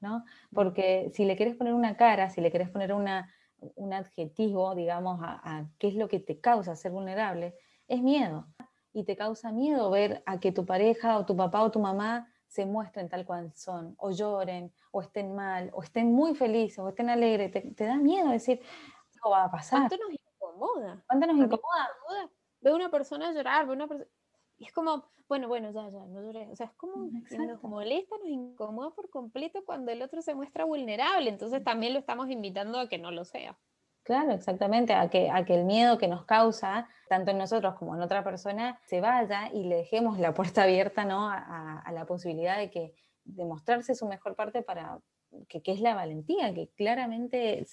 ¿no? 0.00 0.24
Porque 0.54 1.10
si 1.12 1.24
le 1.26 1.36
quieres 1.36 1.56
poner 1.56 1.74
una 1.74 1.96
cara, 1.96 2.30
si 2.30 2.40
le 2.40 2.50
quieres 2.50 2.70
poner 2.70 2.94
una, 2.94 3.30
un 3.74 3.92
adjetivo, 3.92 4.74
digamos, 4.74 5.20
a, 5.22 5.40
a 5.44 5.66
qué 5.78 5.88
es 5.88 5.94
lo 5.94 6.08
que 6.08 6.20
te 6.20 6.40
causa 6.40 6.74
ser 6.74 6.92
vulnerable, 6.92 7.54
es 7.86 8.00
miedo. 8.02 8.46
Y 8.94 9.04
te 9.04 9.14
causa 9.14 9.52
miedo 9.52 9.90
ver 9.90 10.22
a 10.24 10.40
que 10.40 10.52
tu 10.52 10.64
pareja 10.64 11.18
o 11.18 11.26
tu 11.26 11.36
papá 11.36 11.62
o 11.62 11.70
tu 11.70 11.80
mamá 11.80 12.26
se 12.50 12.66
muestren 12.66 13.08
tal 13.08 13.24
cual 13.24 13.52
son, 13.54 13.94
o 13.98 14.10
lloren, 14.10 14.72
o 14.90 15.00
estén 15.00 15.36
mal, 15.36 15.70
o 15.72 15.84
estén 15.84 16.12
muy 16.12 16.34
felices, 16.34 16.80
o 16.80 16.88
estén 16.88 17.08
alegres, 17.08 17.52
te, 17.52 17.84
da 17.84 17.94
miedo 17.94 18.28
decir, 18.28 18.58
¿qué 18.58 19.30
va 19.30 19.44
a 19.44 19.50
pasar? 19.50 19.88
¿Cuánto 19.88 19.96
nos 19.98 20.12
incomoda? 20.12 21.04
¿Cuánto 21.06 21.26
nos 21.28 21.36
incomoda? 21.36 22.30
Veo 22.60 22.74
una 22.74 22.90
persona 22.90 23.32
llorar, 23.32 23.66
veo 23.66 23.76
una 23.76 23.86
persona... 23.86 24.10
Y 24.58 24.64
es 24.64 24.72
como, 24.72 25.04
bueno, 25.28 25.46
bueno, 25.46 25.70
ya, 25.70 25.88
ya, 25.90 26.04
no 26.06 26.22
llores. 26.22 26.50
O 26.50 26.56
sea, 26.56 26.66
es 26.66 26.72
como 26.72 26.96
nos 26.96 27.62
molesta, 27.62 28.18
nos 28.18 28.28
incomoda 28.28 28.90
por 28.90 29.08
completo 29.10 29.64
cuando 29.64 29.92
el 29.92 30.02
otro 30.02 30.20
se 30.20 30.34
muestra 30.34 30.64
vulnerable. 30.64 31.30
Entonces 31.30 31.62
también 31.62 31.92
lo 31.92 32.00
estamos 32.00 32.28
invitando 32.30 32.80
a 32.80 32.88
que 32.88 32.98
no 32.98 33.12
lo 33.12 33.24
sea. 33.24 33.56
Claro, 34.10 34.32
exactamente, 34.32 34.92
a 34.92 35.08
que, 35.08 35.30
a 35.30 35.44
que 35.44 35.54
el 35.54 35.64
miedo 35.64 35.96
que 35.96 36.08
nos 36.08 36.24
causa, 36.24 36.88
tanto 37.08 37.30
en 37.30 37.38
nosotros 37.38 37.76
como 37.76 37.94
en 37.94 38.02
otra 38.02 38.24
persona, 38.24 38.80
se 38.84 39.00
vaya 39.00 39.48
y 39.54 39.62
le 39.62 39.76
dejemos 39.76 40.18
la 40.18 40.34
puerta 40.34 40.64
abierta 40.64 41.04
¿no? 41.04 41.30
a, 41.30 41.84
la 41.92 42.06
posibilidad 42.06 42.58
de 42.58 42.72
que 42.72 42.92
de 43.22 43.44
mostrarse 43.44 43.94
su 43.94 44.08
mejor 44.08 44.34
parte 44.34 44.62
para 44.62 44.98
que, 45.46 45.62
es 45.64 45.80
la 45.80 45.94
valentía, 45.94 46.52
que 46.52 46.70
claramente 46.70 47.60
es 47.60 47.72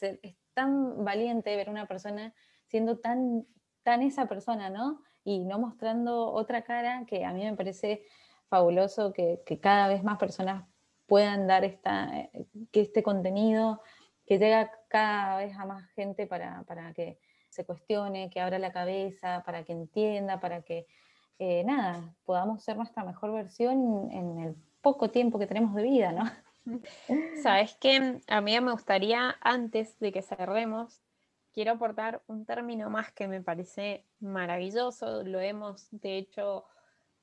tan 0.54 1.04
valiente 1.04 1.56
ver 1.56 1.72
una 1.72 1.88
persona 1.88 2.36
siendo 2.68 3.00
tan, 3.00 3.48
tan 3.82 4.04
esa 4.04 4.28
persona, 4.28 4.70
¿no? 4.70 5.02
Y 5.24 5.44
no 5.44 5.58
mostrando 5.58 6.32
otra 6.32 6.62
cara 6.62 7.04
que 7.08 7.26
a 7.26 7.34
mí 7.34 7.46
me 7.46 7.56
parece 7.56 8.04
fabuloso 8.48 9.12
que, 9.12 9.42
que 9.44 9.60
cada 9.60 9.88
vez 9.88 10.04
más 10.04 10.20
personas 10.20 10.70
puedan 11.08 11.48
dar 11.48 11.64
esta, 11.64 12.16
eh, 12.16 12.48
que 12.72 12.82
este 12.82 13.02
contenido 13.02 13.82
que 14.28 14.38
llega 14.38 14.70
cada 14.88 15.38
vez 15.38 15.56
a 15.58 15.66
más 15.66 15.90
gente 15.92 16.28
para, 16.28 16.64
que 16.96 17.20
se 17.50 17.66
cuestione, 17.66 18.30
que 18.30 18.40
abra 18.40 18.60
la 18.60 18.72
cabeza, 18.72 19.44
para 19.46 19.64
que 19.64 19.74
entienda, 19.74 20.40
para 20.40 20.62
que, 20.62 20.88
eh, 21.40 21.64
nada, 21.64 22.16
podamos 22.26 22.64
ser 22.64 22.78
nuestra 22.78 23.04
mejor 23.04 23.34
versión 23.34 24.10
en 24.12 24.40
el 24.40 24.56
poco 24.82 25.10
tiempo 25.10 25.40
que 25.40 25.48
tenemos 25.48 25.76
de 25.76 25.84
vida, 25.84 26.12
¿no? 26.12 26.24
Sabes 27.44 27.76
que 27.76 28.22
a 28.28 28.42
mí 28.42 28.60
me 28.60 28.72
gustaría, 28.72 29.36
antes 29.42 29.98
de 30.00 30.12
que 30.12 30.22
cerremos, 30.22 31.02
quiero 31.54 31.72
aportar 31.72 32.22
un 32.28 32.46
término 32.46 32.90
más 32.90 33.12
que 33.12 33.28
me 33.28 33.42
parece 33.42 34.06
maravilloso, 34.20 35.24
lo 35.24 35.40
hemos 35.40 35.88
de 35.92 36.18
hecho 36.18 36.66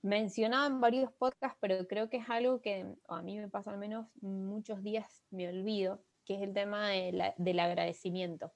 mencionado 0.03 0.66
en 0.66 0.81
varios 0.81 1.12
podcasts, 1.12 1.57
pero 1.61 1.87
creo 1.87 2.11
que 2.11 2.18
es 2.18 2.29
algo 2.29 2.61
que 2.61 2.85
a 3.09 3.22
mí 3.22 3.38
me 3.38 3.48
pasa 3.48 3.70
al 3.70 3.79
menos 3.79 4.07
muchos 4.20 4.83
días 4.83 5.24
me 5.31 5.48
olvido, 5.48 6.03
que 6.24 6.37
es 6.37 6.42
el 6.42 6.52
tema 6.52 6.88
del 6.88 7.60
agradecimiento. 7.60 8.52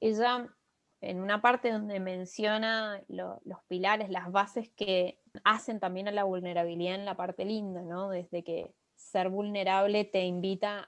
Ella, 0.00 0.48
en 1.00 1.20
una 1.20 1.42
parte 1.42 1.70
donde 1.72 2.00
menciona 2.00 3.02
los 3.08 3.62
pilares, 3.68 4.10
las 4.10 4.30
bases 4.32 4.70
que 4.70 5.20
hacen 5.44 5.80
también 5.80 6.08
a 6.08 6.12
la 6.12 6.24
vulnerabilidad 6.24 6.94
en 6.94 7.04
la 7.04 7.16
parte 7.16 7.44
linda, 7.44 7.82
¿no? 7.82 8.10
Desde 8.10 8.42
que 8.42 8.74
ser 8.96 9.28
vulnerable 9.28 10.04
te 10.04 10.24
invita 10.24 10.80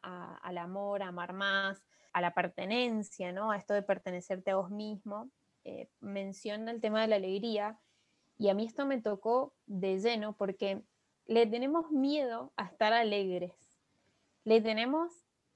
al 0.43 0.59
amor, 0.59 1.03
a 1.03 1.09
amar 1.09 1.33
más, 1.33 1.83
a 2.13 2.21
la 2.21 2.35
pertenencia, 2.35 3.33
¿no? 3.33 3.51
A 3.51 3.57
esto 3.57 3.75
de 3.75 3.83
pertenecerte 3.83 4.51
a 4.51 4.57
vos 4.57 4.71
mismo. 4.71 5.31
Eh, 5.65 5.89
menciona 6.01 6.71
el 6.71 6.81
tema 6.81 7.03
de 7.03 7.09
la 7.09 7.17
alegría 7.17 7.79
y 8.37 8.49
a 8.49 8.55
mí 8.55 8.67
esto 8.67 8.85
me 8.85 9.01
tocó 9.01 9.55
de 9.67 9.99
lleno 9.99 10.37
porque 10.37 10.83
le 11.27 11.47
tenemos 11.47 11.91
miedo 11.91 12.53
a 12.57 12.65
estar 12.65 12.93
alegres. 12.93 13.53
Le 14.45 14.61
tenemos 14.61 15.13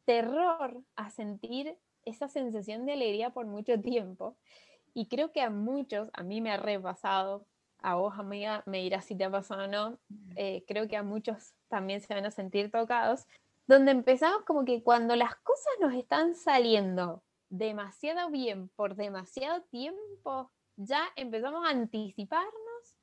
terror 0.06 0.82
a 0.94 1.10
sentir 1.10 1.76
esa 2.06 2.28
sensación 2.28 2.86
de 2.86 2.94
alegría 2.94 3.30
por 3.30 3.46
mucho 3.46 3.78
tiempo. 3.80 4.36
Y 4.94 5.08
creo 5.08 5.32
que 5.32 5.42
a 5.42 5.50
muchos, 5.50 6.08
a 6.14 6.22
mí 6.22 6.40
me 6.40 6.50
ha 6.52 6.56
repasado, 6.56 7.44
a 7.82 7.96
vos 7.96 8.18
amiga 8.18 8.62
me 8.64 8.78
dirás 8.78 9.04
si 9.04 9.14
te 9.14 9.24
ha 9.24 9.30
pasado 9.30 9.64
o 9.64 9.66
no, 9.66 9.98
eh, 10.36 10.64
creo 10.66 10.88
que 10.88 10.96
a 10.96 11.02
muchos 11.02 11.52
también 11.68 12.00
se 12.00 12.14
van 12.14 12.24
a 12.24 12.30
sentir 12.30 12.70
tocados, 12.70 13.26
donde 13.66 13.90
empezamos 13.90 14.44
como 14.44 14.64
que 14.64 14.82
cuando 14.82 15.14
las 15.16 15.34
cosas 15.36 15.72
nos 15.80 15.92
están 15.92 16.34
saliendo 16.34 17.22
demasiado 17.50 18.30
bien 18.30 18.70
por 18.76 18.96
demasiado 18.96 19.62
tiempo, 19.64 20.50
ya 20.76 21.02
empezamos 21.16 21.66
a 21.66 21.70
anticiparnos 21.70 22.52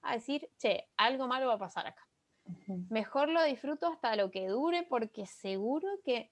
a 0.01 0.13
decir, 0.13 0.49
che, 0.57 0.87
algo 0.97 1.27
malo 1.27 1.47
va 1.47 1.55
a 1.55 1.59
pasar 1.59 1.87
acá. 1.87 2.07
Mejor 2.89 3.29
lo 3.29 3.43
disfruto 3.43 3.87
hasta 3.87 4.15
lo 4.15 4.31
que 4.31 4.47
dure 4.47 4.83
porque 4.83 5.25
seguro 5.25 5.87
que 6.03 6.31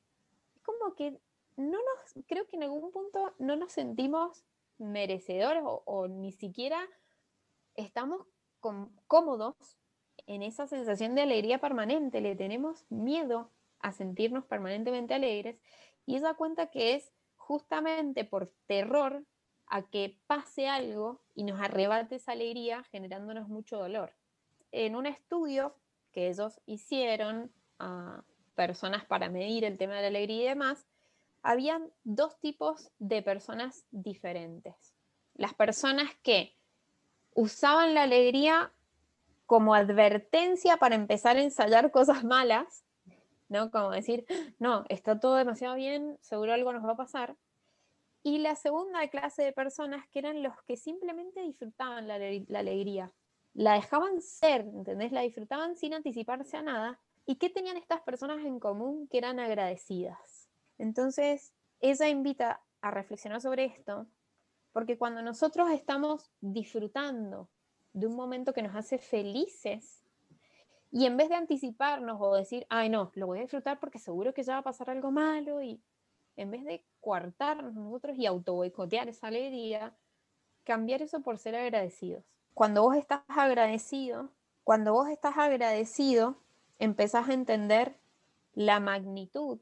como 0.63 0.95
que 0.95 1.19
no 1.57 1.77
nos, 1.77 2.25
creo 2.27 2.47
que 2.47 2.55
en 2.55 2.63
algún 2.63 2.91
punto 2.91 3.33
no 3.39 3.55
nos 3.55 3.71
sentimos 3.71 4.43
merecedores 4.77 5.63
o, 5.65 6.07
ni 6.07 6.31
siquiera 6.31 6.79
estamos 7.75 8.25
cómodos 9.07 9.55
en 10.27 10.43
esa 10.43 10.67
sensación 10.67 11.15
de 11.15 11.21
alegría 11.21 11.59
permanente, 11.59 12.21
le 12.21 12.35
tenemos 12.35 12.85
miedo 12.89 13.49
a 13.79 13.91
sentirnos 13.91 14.45
permanentemente 14.45 15.13
alegres 15.13 15.59
y 16.05 16.15
esa 16.15 16.35
cuenta 16.35 16.67
que 16.67 16.95
es 16.95 17.11
justamente 17.35 18.23
por 18.23 18.51
terror 18.67 19.23
a 19.67 19.83
que 19.83 20.19
pase 20.27 20.67
algo 20.67 21.21
y 21.33 21.43
nos 21.43 21.59
arrebate 21.59 22.15
esa 22.15 22.33
alegría 22.33 22.83
generándonos 22.91 23.47
mucho 23.47 23.77
dolor. 23.77 24.13
En 24.71 24.95
un 24.95 25.05
estudio 25.05 25.75
que 26.11 26.29
ellos 26.29 26.59
hicieron 26.65 27.51
a 27.79 28.23
personas 28.55 29.05
para 29.05 29.29
medir 29.29 29.63
el 29.63 29.77
tema 29.77 29.95
de 29.95 30.01
la 30.01 30.07
alegría 30.07 30.43
y 30.43 30.47
demás, 30.49 30.87
habían 31.43 31.91
dos 32.03 32.39
tipos 32.39 32.91
de 32.99 33.21
personas 33.21 33.85
diferentes. 33.91 34.93
Las 35.33 35.53
personas 35.53 36.09
que 36.23 36.55
usaban 37.33 37.93
la 37.93 38.03
alegría 38.03 38.71
como 39.45 39.73
advertencia 39.73 40.77
para 40.77 40.95
empezar 40.95 41.37
a 41.37 41.41
ensayar 41.41 41.91
cosas 41.91 42.23
malas, 42.23 42.85
¿no? 43.49 43.71
Como 43.71 43.91
decir, 43.91 44.25
no, 44.59 44.85
está 44.89 45.19
todo 45.19 45.35
demasiado 45.35 45.75
bien, 45.75 46.17
seguro 46.21 46.53
algo 46.53 46.71
nos 46.73 46.85
va 46.85 46.93
a 46.93 46.97
pasar. 46.97 47.35
Y 48.23 48.37
la 48.37 48.55
segunda 48.55 49.07
clase 49.07 49.43
de 49.43 49.51
personas 49.51 50.07
que 50.09 50.19
eran 50.19 50.43
los 50.43 50.53
que 50.67 50.77
simplemente 50.77 51.41
disfrutaban 51.41 52.07
la, 52.07 52.19
la 52.19 52.59
alegría. 52.59 53.11
La 53.53 53.73
dejaban 53.73 54.21
ser, 54.21 54.61
¿entendés? 54.61 55.11
La 55.11 55.21
disfrutaban 55.21 55.75
sin 55.75 55.95
anticiparse 55.95 56.55
a 56.57 56.61
nada 56.61 56.99
¿Y 57.25 57.35
qué 57.35 57.49
tenían 57.49 57.77
estas 57.77 58.01
personas 58.01 58.45
en 58.45 58.59
común 58.59 59.07
que 59.07 59.17
eran 59.17 59.39
agradecidas? 59.39 60.49
Entonces, 60.77 61.53
ella 61.79 62.09
invita 62.09 62.61
a 62.81 62.91
reflexionar 62.91 63.41
sobre 63.41 63.65
esto, 63.65 64.07
porque 64.73 64.97
cuando 64.97 65.21
nosotros 65.21 65.69
estamos 65.69 66.31
disfrutando 66.39 67.49
de 67.93 68.07
un 68.07 68.15
momento 68.15 68.53
que 68.53 68.63
nos 68.63 68.75
hace 68.75 68.97
felices, 68.97 70.03
y 70.91 71.05
en 71.05 71.15
vez 71.15 71.29
de 71.29 71.35
anticiparnos 71.35 72.17
o 72.19 72.35
decir, 72.35 72.65
ay 72.69 72.89
no, 72.89 73.11
lo 73.15 73.27
voy 73.27 73.39
a 73.39 73.43
disfrutar 73.43 73.79
porque 73.79 73.99
seguro 73.99 74.33
que 74.33 74.43
ya 74.43 74.53
va 74.53 74.59
a 74.59 74.63
pasar 74.63 74.89
algo 74.89 75.11
malo, 75.11 75.61
y 75.61 75.81
en 76.35 76.51
vez 76.51 76.63
de 76.65 76.83
coartarnos 76.99 77.73
nosotros 77.73 78.17
y 78.17 78.25
auto 78.25 78.63
esa 78.63 79.27
alegría, 79.27 79.95
cambiar 80.63 81.01
eso 81.01 81.21
por 81.21 81.37
ser 81.37 81.55
agradecidos. 81.55 82.23
Cuando 82.53 82.83
vos 82.83 82.95
estás 82.95 83.21
agradecido, 83.27 84.29
cuando 84.63 84.93
vos 84.93 85.09
estás 85.09 85.37
agradecido, 85.37 86.40
empezás 86.81 87.29
a 87.29 87.33
entender 87.33 87.99
la 88.53 88.79
magnitud 88.79 89.61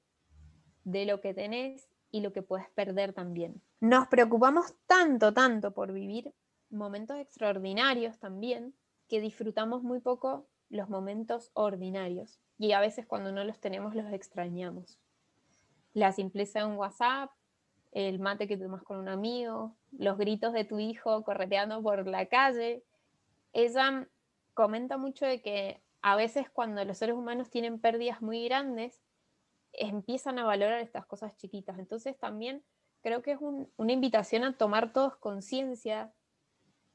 de 0.86 1.06
lo 1.06 1.20
que 1.20 1.34
tenés 1.34 1.90
y 2.12 2.22
lo 2.22 2.32
que 2.32 2.42
puedes 2.42 2.70
perder 2.70 3.12
también. 3.12 3.62
Nos 3.82 4.08
preocupamos 4.08 4.74
tanto, 4.88 5.34
tanto 5.34 5.74
por 5.74 5.92
vivir 5.92 6.34
momentos 6.70 7.18
extraordinarios 7.18 8.18
también, 8.20 8.74
que 9.10 9.20
disfrutamos 9.20 9.84
muy 9.84 10.00
poco 10.00 10.48
los 10.70 10.88
momentos 10.88 11.52
ordinarios. 11.56 12.40
Y 12.58 12.72
a 12.72 12.80
veces 12.80 13.06
cuando 13.06 13.34
no 13.34 13.44
los 13.44 13.60
tenemos 13.60 13.96
los 13.96 14.14
extrañamos. 14.14 14.98
La 15.94 16.14
simpleza 16.14 16.60
de 16.60 16.66
un 16.68 16.78
WhatsApp, 16.78 17.32
el 17.92 18.20
mate 18.20 18.48
que 18.48 18.56
tomas 18.56 18.84
con 18.84 18.98
un 18.98 19.10
amigo, 19.10 19.76
los 19.92 20.18
gritos 20.18 20.54
de 20.54 20.64
tu 20.64 20.80
hijo 20.80 21.26
correteando 21.26 21.84
por 21.84 22.08
la 22.08 22.28
calle. 22.28 22.86
Ella 23.52 24.08
comenta 24.54 24.98
mucho 24.98 25.26
de 25.26 25.42
que 25.42 25.82
a 26.02 26.16
veces 26.16 26.50
cuando 26.50 26.84
los 26.86 26.98
seres 26.98 27.16
humanos 27.16 27.50
tienen 27.50 27.80
pérdidas 27.80 28.22
muy 28.22 28.44
grandes, 28.46 29.02
empiezan 29.74 30.40
a 30.40 30.46
valorar 30.46 30.80
estas 30.80 31.06
cosas 31.06 31.36
chiquitas. 31.38 31.78
Entonces 31.80 32.18
también 32.18 32.64
creo 33.02 33.22
que 33.22 33.32
es 33.32 33.40
una 33.42 33.92
invitación 33.92 34.44
a 34.44 34.58
tomar 34.58 34.94
todos 34.94 35.16
conciencia 35.18 36.14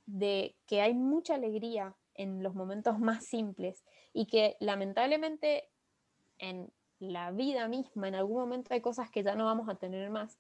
de 0.07 0.57
que 0.67 0.81
hay 0.81 0.95
mucha 0.95 1.35
alegría 1.35 1.97
en 2.15 2.43
los 2.43 2.55
momentos 2.55 2.99
más 2.99 3.25
simples 3.25 3.85
y 4.13 4.27
que 4.27 4.57
lamentablemente 4.61 5.71
en 6.39 6.73
la 6.99 7.31
vida 7.33 7.69
misma, 7.69 8.09
en 8.09 8.15
algún 8.15 8.41
momento 8.41 8.73
hay 8.73 8.81
cosas 8.81 9.11
que 9.11 9.23
ya 9.23 9.35
no 9.35 9.47
vamos 9.47 9.69
a 9.69 9.77
tener 9.77 10.11
más. 10.11 10.39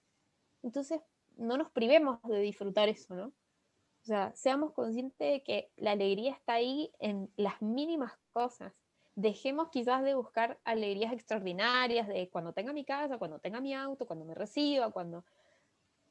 Entonces, 0.62 1.00
no 1.36 1.58
nos 1.58 1.70
privemos 1.70 2.22
de 2.22 2.40
disfrutar 2.40 2.88
eso, 2.88 3.14
¿no? 3.14 3.26
O 3.26 4.06
sea, 4.06 4.32
seamos 4.34 4.72
conscientes 4.72 5.18
de 5.18 5.42
que 5.42 5.72
la 5.76 5.92
alegría 5.92 6.32
está 6.32 6.54
ahí 6.54 6.92
en 6.98 7.32
las 7.36 7.60
mínimas 7.60 8.12
cosas. 8.34 8.74
Dejemos 9.14 9.68
quizás 9.70 10.02
de 10.02 10.14
buscar 10.14 10.58
alegrías 10.64 11.12
extraordinarias 11.12 12.08
de 12.08 12.28
cuando 12.28 12.52
tenga 12.52 12.72
mi 12.72 12.84
casa, 12.84 13.16
cuando 13.16 13.38
tenga 13.38 13.60
mi 13.60 13.72
auto, 13.72 14.06
cuando 14.06 14.26
me 14.26 14.34
reciba, 14.34 14.90
cuando... 14.90 15.24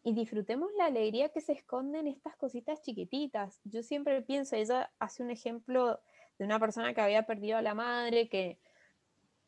Y 0.05 0.13
disfrutemos 0.13 0.69
la 0.77 0.85
alegría 0.85 1.29
que 1.29 1.39
se 1.39 1.53
esconde 1.53 1.99
en 1.99 2.07
estas 2.07 2.35
cositas 2.35 2.81
chiquititas. 2.81 3.61
Yo 3.63 3.83
siempre 3.83 4.21
pienso, 4.21 4.55
ella 4.55 4.91
hace 4.99 5.23
un 5.23 5.31
ejemplo 5.31 5.99
de 6.37 6.45
una 6.45 6.59
persona 6.59 6.93
que 6.93 7.01
había 7.01 7.23
perdido 7.23 7.57
a 7.57 7.61
la 7.61 7.73
madre, 7.73 8.27
que, 8.27 8.59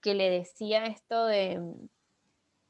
que 0.02 0.14
le 0.14 0.30
decía 0.30 0.86
esto 0.86 1.26
de, 1.26 1.62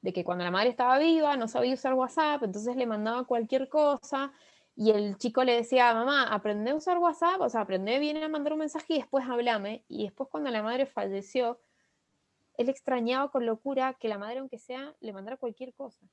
de 0.02 0.14
que 0.14 0.24
cuando 0.24 0.44
la 0.44 0.52
madre 0.52 0.70
estaba 0.70 0.98
viva 0.98 1.36
no 1.36 1.48
sabía 1.48 1.74
usar 1.74 1.94
WhatsApp, 1.94 2.44
entonces 2.44 2.76
le 2.76 2.86
mandaba 2.86 3.26
cualquier 3.26 3.70
cosa 3.70 4.32
y 4.76 4.92
el 4.92 5.18
chico 5.18 5.44
le 5.44 5.56
decía, 5.56 5.94
mamá, 5.94 6.24
aprende 6.24 6.72
a 6.72 6.76
usar 6.76 6.98
WhatsApp, 6.98 7.40
o 7.40 7.50
sea, 7.50 7.62
aprende 7.62 7.98
bien 8.00 8.22
a 8.22 8.28
mandar 8.28 8.54
un 8.54 8.60
mensaje 8.60 8.96
y 8.96 8.98
después 8.98 9.26
hablame. 9.28 9.86
Y 9.88 10.04
después 10.04 10.30
cuando 10.30 10.50
la 10.52 10.62
madre 10.62 10.86
falleció, 10.86 11.60
él 12.58 12.68
extrañaba 12.68 13.32
con 13.32 13.46
locura 13.46 13.94
que 13.94 14.10
la 14.10 14.18
madre, 14.18 14.40
aunque 14.40 14.60
sea, 14.60 14.94
le 15.00 15.14
mandara 15.14 15.38
cualquier 15.38 15.74
cosa. 15.74 16.06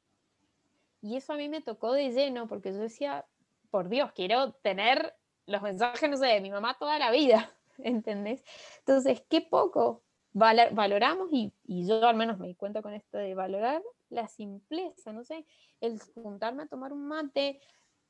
Y 1.00 1.16
eso 1.16 1.32
a 1.32 1.36
mí 1.36 1.48
me 1.48 1.60
tocó 1.60 1.92
de 1.92 2.10
lleno 2.10 2.46
porque 2.46 2.72
yo 2.72 2.78
decía, 2.78 3.26
por 3.70 3.88
Dios, 3.88 4.12
quiero 4.12 4.52
tener 4.52 5.14
los 5.46 5.60
mensajes, 5.62 6.08
no 6.08 6.16
sé, 6.16 6.26
de 6.26 6.40
mi 6.40 6.50
mamá 6.50 6.76
toda 6.78 6.98
la 7.00 7.10
vida, 7.10 7.50
¿entendés? 7.78 8.44
Entonces, 8.78 9.22
qué 9.28 9.40
poco 9.40 10.02
valoramos 10.34 11.28
y, 11.30 11.52
yo 11.66 12.06
al 12.06 12.16
menos 12.16 12.38
me 12.38 12.46
di 12.46 12.54
cuenta 12.54 12.80
con 12.80 12.94
esto 12.94 13.18
de 13.18 13.34
valorar 13.34 13.82
la 14.08 14.28
simpleza, 14.28 15.12
no 15.12 15.24
sé, 15.24 15.44
el 15.80 16.00
juntarme 16.14 16.62
a 16.62 16.66
tomar 16.66 16.92
un 16.92 17.06
mate, 17.06 17.60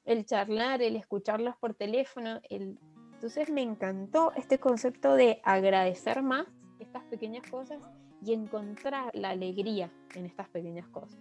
el 0.05 0.25
charlar, 0.25 0.83
el 0.83 0.97
escucharlos 0.97 1.57
por 1.57 1.75
teléfono, 1.75 2.41
el... 2.51 2.79
entonces 3.15 3.51
me 3.51 3.62
encantó 3.62 4.33
este 4.37 4.59
concepto 4.59 5.15
de 5.15 5.41
agradecer 5.45 6.23
más 6.23 6.47
estas 6.79 7.03
pequeñas 7.05 7.49
cosas 7.51 7.79
y 8.25 8.33
encontrar 8.33 9.11
la 9.15 9.31
alegría 9.31 9.91
en 10.15 10.27
estas 10.27 10.49
pequeñas 10.49 10.87
cosas. 10.88 11.19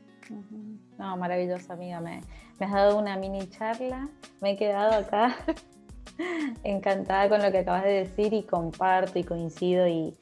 No, 0.98 1.17
maravilloso, 1.17 1.74
amiga. 1.74 2.00
Me, 2.00 2.22
me, 2.60 2.65
has 2.65 2.72
dado 2.72 2.98
una 2.98 3.17
mini 3.17 3.48
charla. 3.50 4.08
Me 4.39 4.52
he 4.52 4.56
quedado 4.58 4.94
acá 4.94 5.36
encantada 6.63 7.28
con 7.28 7.41
lo 7.41 7.52
que 7.52 7.60
acabas 7.60 7.84
de 7.84 7.91
decir 7.91 8.34
y 8.34 8.44
comparto 8.44 9.20
y 9.20 9.24
coincido. 9.24 9.88
Y, 9.88 10.15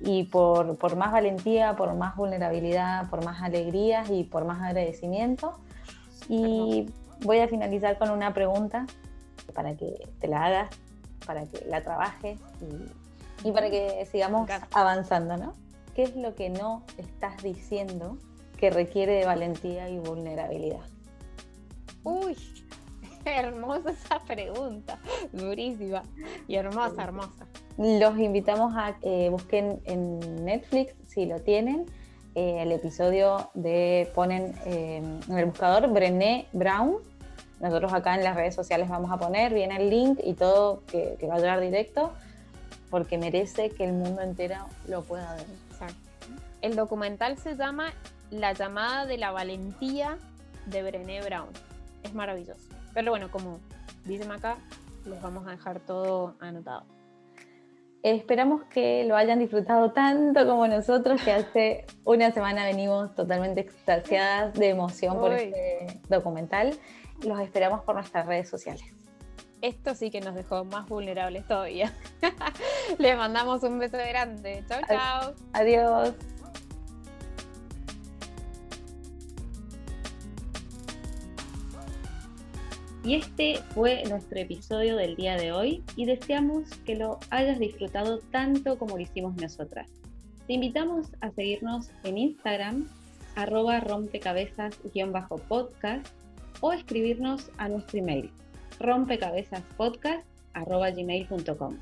y 0.00 0.24
por, 0.24 0.78
por, 0.78 0.96
más 0.96 1.12
valentía, 1.12 1.76
por 1.76 1.94
más 1.94 2.16
vulnerabilidad, 2.16 3.08
por 3.08 3.24
más 3.24 3.42
alegrías 3.42 4.10
y 4.10 4.24
por 4.24 4.44
más 4.44 4.62
agradecimiento. 4.62 5.58
Y 6.28 6.86
voy 7.20 7.38
a 7.38 7.48
finalizar 7.48 7.98
con 7.98 8.10
una 8.10 8.32
pregunta 8.34 8.86
para 9.54 9.76
que 9.76 10.08
te 10.20 10.28
la 10.28 10.44
hagas, 10.44 10.70
para 11.26 11.44
que 11.46 11.64
la 11.66 11.82
trabajes 11.82 12.38
y, 12.60 13.48
y 13.48 13.52
para 13.52 13.70
que 13.70 14.06
sigamos 14.10 14.48
avanzando, 14.72 15.36
¿no? 15.36 15.54
¿Qué 15.94 16.02
es 16.02 16.16
lo 16.16 16.34
que 16.34 16.50
no 16.50 16.82
estás 16.98 17.42
diciendo 17.42 18.18
que 18.58 18.70
requiere 18.70 19.12
de 19.12 19.24
valentía 19.24 19.88
y 19.88 19.98
vulnerabilidad? 19.98 20.84
Uy, 22.04 22.36
hermosa 23.24 23.90
esa 23.90 24.20
pregunta, 24.20 24.98
durísima 25.32 26.02
y 26.46 26.56
hermosa, 26.56 27.02
hermosa. 27.02 27.46
Los 27.78 28.18
invitamos 28.18 28.74
a 28.76 28.96
que 28.98 29.28
busquen 29.28 29.80
en 29.84 30.44
Netflix, 30.44 30.94
si 31.08 31.26
lo 31.26 31.40
tienen, 31.40 31.86
eh, 32.36 32.60
el 32.60 32.70
episodio 32.70 33.50
de, 33.54 34.12
ponen 34.14 34.54
eh, 34.66 34.98
en 34.98 35.38
el 35.38 35.46
buscador 35.46 35.88
Brené 35.88 36.46
Brown. 36.52 36.96
Nosotros 37.60 37.94
acá 37.94 38.14
en 38.14 38.24
las 38.24 38.36
redes 38.36 38.54
sociales 38.54 38.90
vamos 38.90 39.10
a 39.10 39.16
poner 39.16 39.54
bien 39.54 39.72
el 39.72 39.88
link 39.88 40.20
y 40.22 40.34
todo 40.34 40.82
que, 40.86 41.16
va 41.26 41.36
a 41.36 41.38
llegar 41.38 41.62
directo, 41.62 42.12
porque 42.90 43.16
merece 43.16 43.70
que 43.70 43.84
el 43.84 43.94
mundo 43.94 44.20
entero 44.20 44.56
lo 44.86 45.02
pueda 45.02 45.32
ver. 45.32 45.46
El 46.60 46.76
documental 46.76 47.38
se 47.38 47.56
llama 47.56 47.94
la 48.30 48.52
llamada 48.52 49.06
de 49.06 49.16
la 49.16 49.30
valentía 49.30 50.18
de 50.66 50.82
Brené 50.82 51.22
Brown. 51.22 51.48
Es 52.02 52.12
maravilloso. 52.12 52.68
Pero 52.92 53.12
bueno, 53.12 53.30
como 53.30 53.60
dicen 54.04 54.30
acá, 54.30 54.58
les 55.06 55.22
vamos 55.22 55.46
a 55.46 55.52
dejar 55.52 55.80
todo 55.80 56.34
anotado. 56.40 56.84
Esperamos 58.06 58.62
que 58.66 59.02
lo 59.02 59.16
hayan 59.16 59.40
disfrutado 59.40 59.90
tanto 59.90 60.46
como 60.46 60.68
nosotros, 60.68 61.20
que 61.22 61.32
hace 61.32 61.86
una 62.04 62.30
semana 62.30 62.64
venimos 62.64 63.12
totalmente 63.16 63.62
extasiadas 63.62 64.54
de 64.54 64.68
emoción 64.68 65.18
por 65.18 65.32
este 65.32 65.98
documental. 66.08 66.78
Los 67.26 67.40
esperamos 67.40 67.82
por 67.82 67.96
nuestras 67.96 68.24
redes 68.26 68.48
sociales. 68.48 68.84
Esto 69.60 69.96
sí 69.96 70.12
que 70.12 70.20
nos 70.20 70.36
dejó 70.36 70.64
más 70.64 70.88
vulnerables 70.88 71.48
todavía. 71.48 71.92
Les 72.98 73.16
mandamos 73.16 73.64
un 73.64 73.80
beso 73.80 73.96
grande. 73.96 74.62
Chao, 74.68 74.82
chao. 74.86 75.34
Adiós. 75.52 76.14
Y 83.06 83.14
este 83.14 83.60
fue 83.72 84.02
nuestro 84.08 84.40
episodio 84.40 84.96
del 84.96 85.14
día 85.14 85.36
de 85.36 85.52
hoy 85.52 85.84
y 85.94 86.06
deseamos 86.06 86.68
que 86.84 86.96
lo 86.96 87.20
hayas 87.30 87.60
disfrutado 87.60 88.18
tanto 88.32 88.80
como 88.80 88.96
lo 88.96 89.02
hicimos 89.02 89.36
nosotras. 89.36 89.88
Te 90.48 90.54
invitamos 90.54 91.12
a 91.20 91.30
seguirnos 91.30 91.88
en 92.02 92.18
Instagram, 92.18 92.88
arroba 93.36 93.78
rompecabezas-podcast 93.78 96.04
o 96.60 96.72
escribirnos 96.72 97.48
a 97.58 97.68
nuestro 97.68 98.00
email, 98.00 98.28
rompecabezaspodcast.gmail.com. 98.80 101.78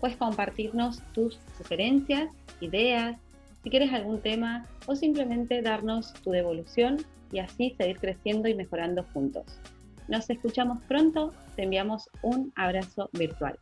Puedes 0.00 0.16
compartirnos 0.16 1.00
tus 1.12 1.38
sugerencias, 1.58 2.28
ideas, 2.60 3.16
si 3.62 3.70
quieres 3.70 3.92
algún 3.92 4.20
tema 4.20 4.66
o 4.86 4.96
simplemente 4.96 5.62
darnos 5.62 6.12
tu 6.24 6.32
devolución 6.32 6.96
y 7.30 7.38
así 7.38 7.76
seguir 7.78 8.00
creciendo 8.00 8.48
y 8.48 8.56
mejorando 8.56 9.04
juntos. 9.12 9.60
Nos 10.08 10.30
escuchamos 10.30 10.78
pronto, 10.86 11.32
te 11.56 11.64
enviamos 11.64 12.08
un 12.22 12.52
abrazo 12.54 13.10
virtual. 13.12 13.58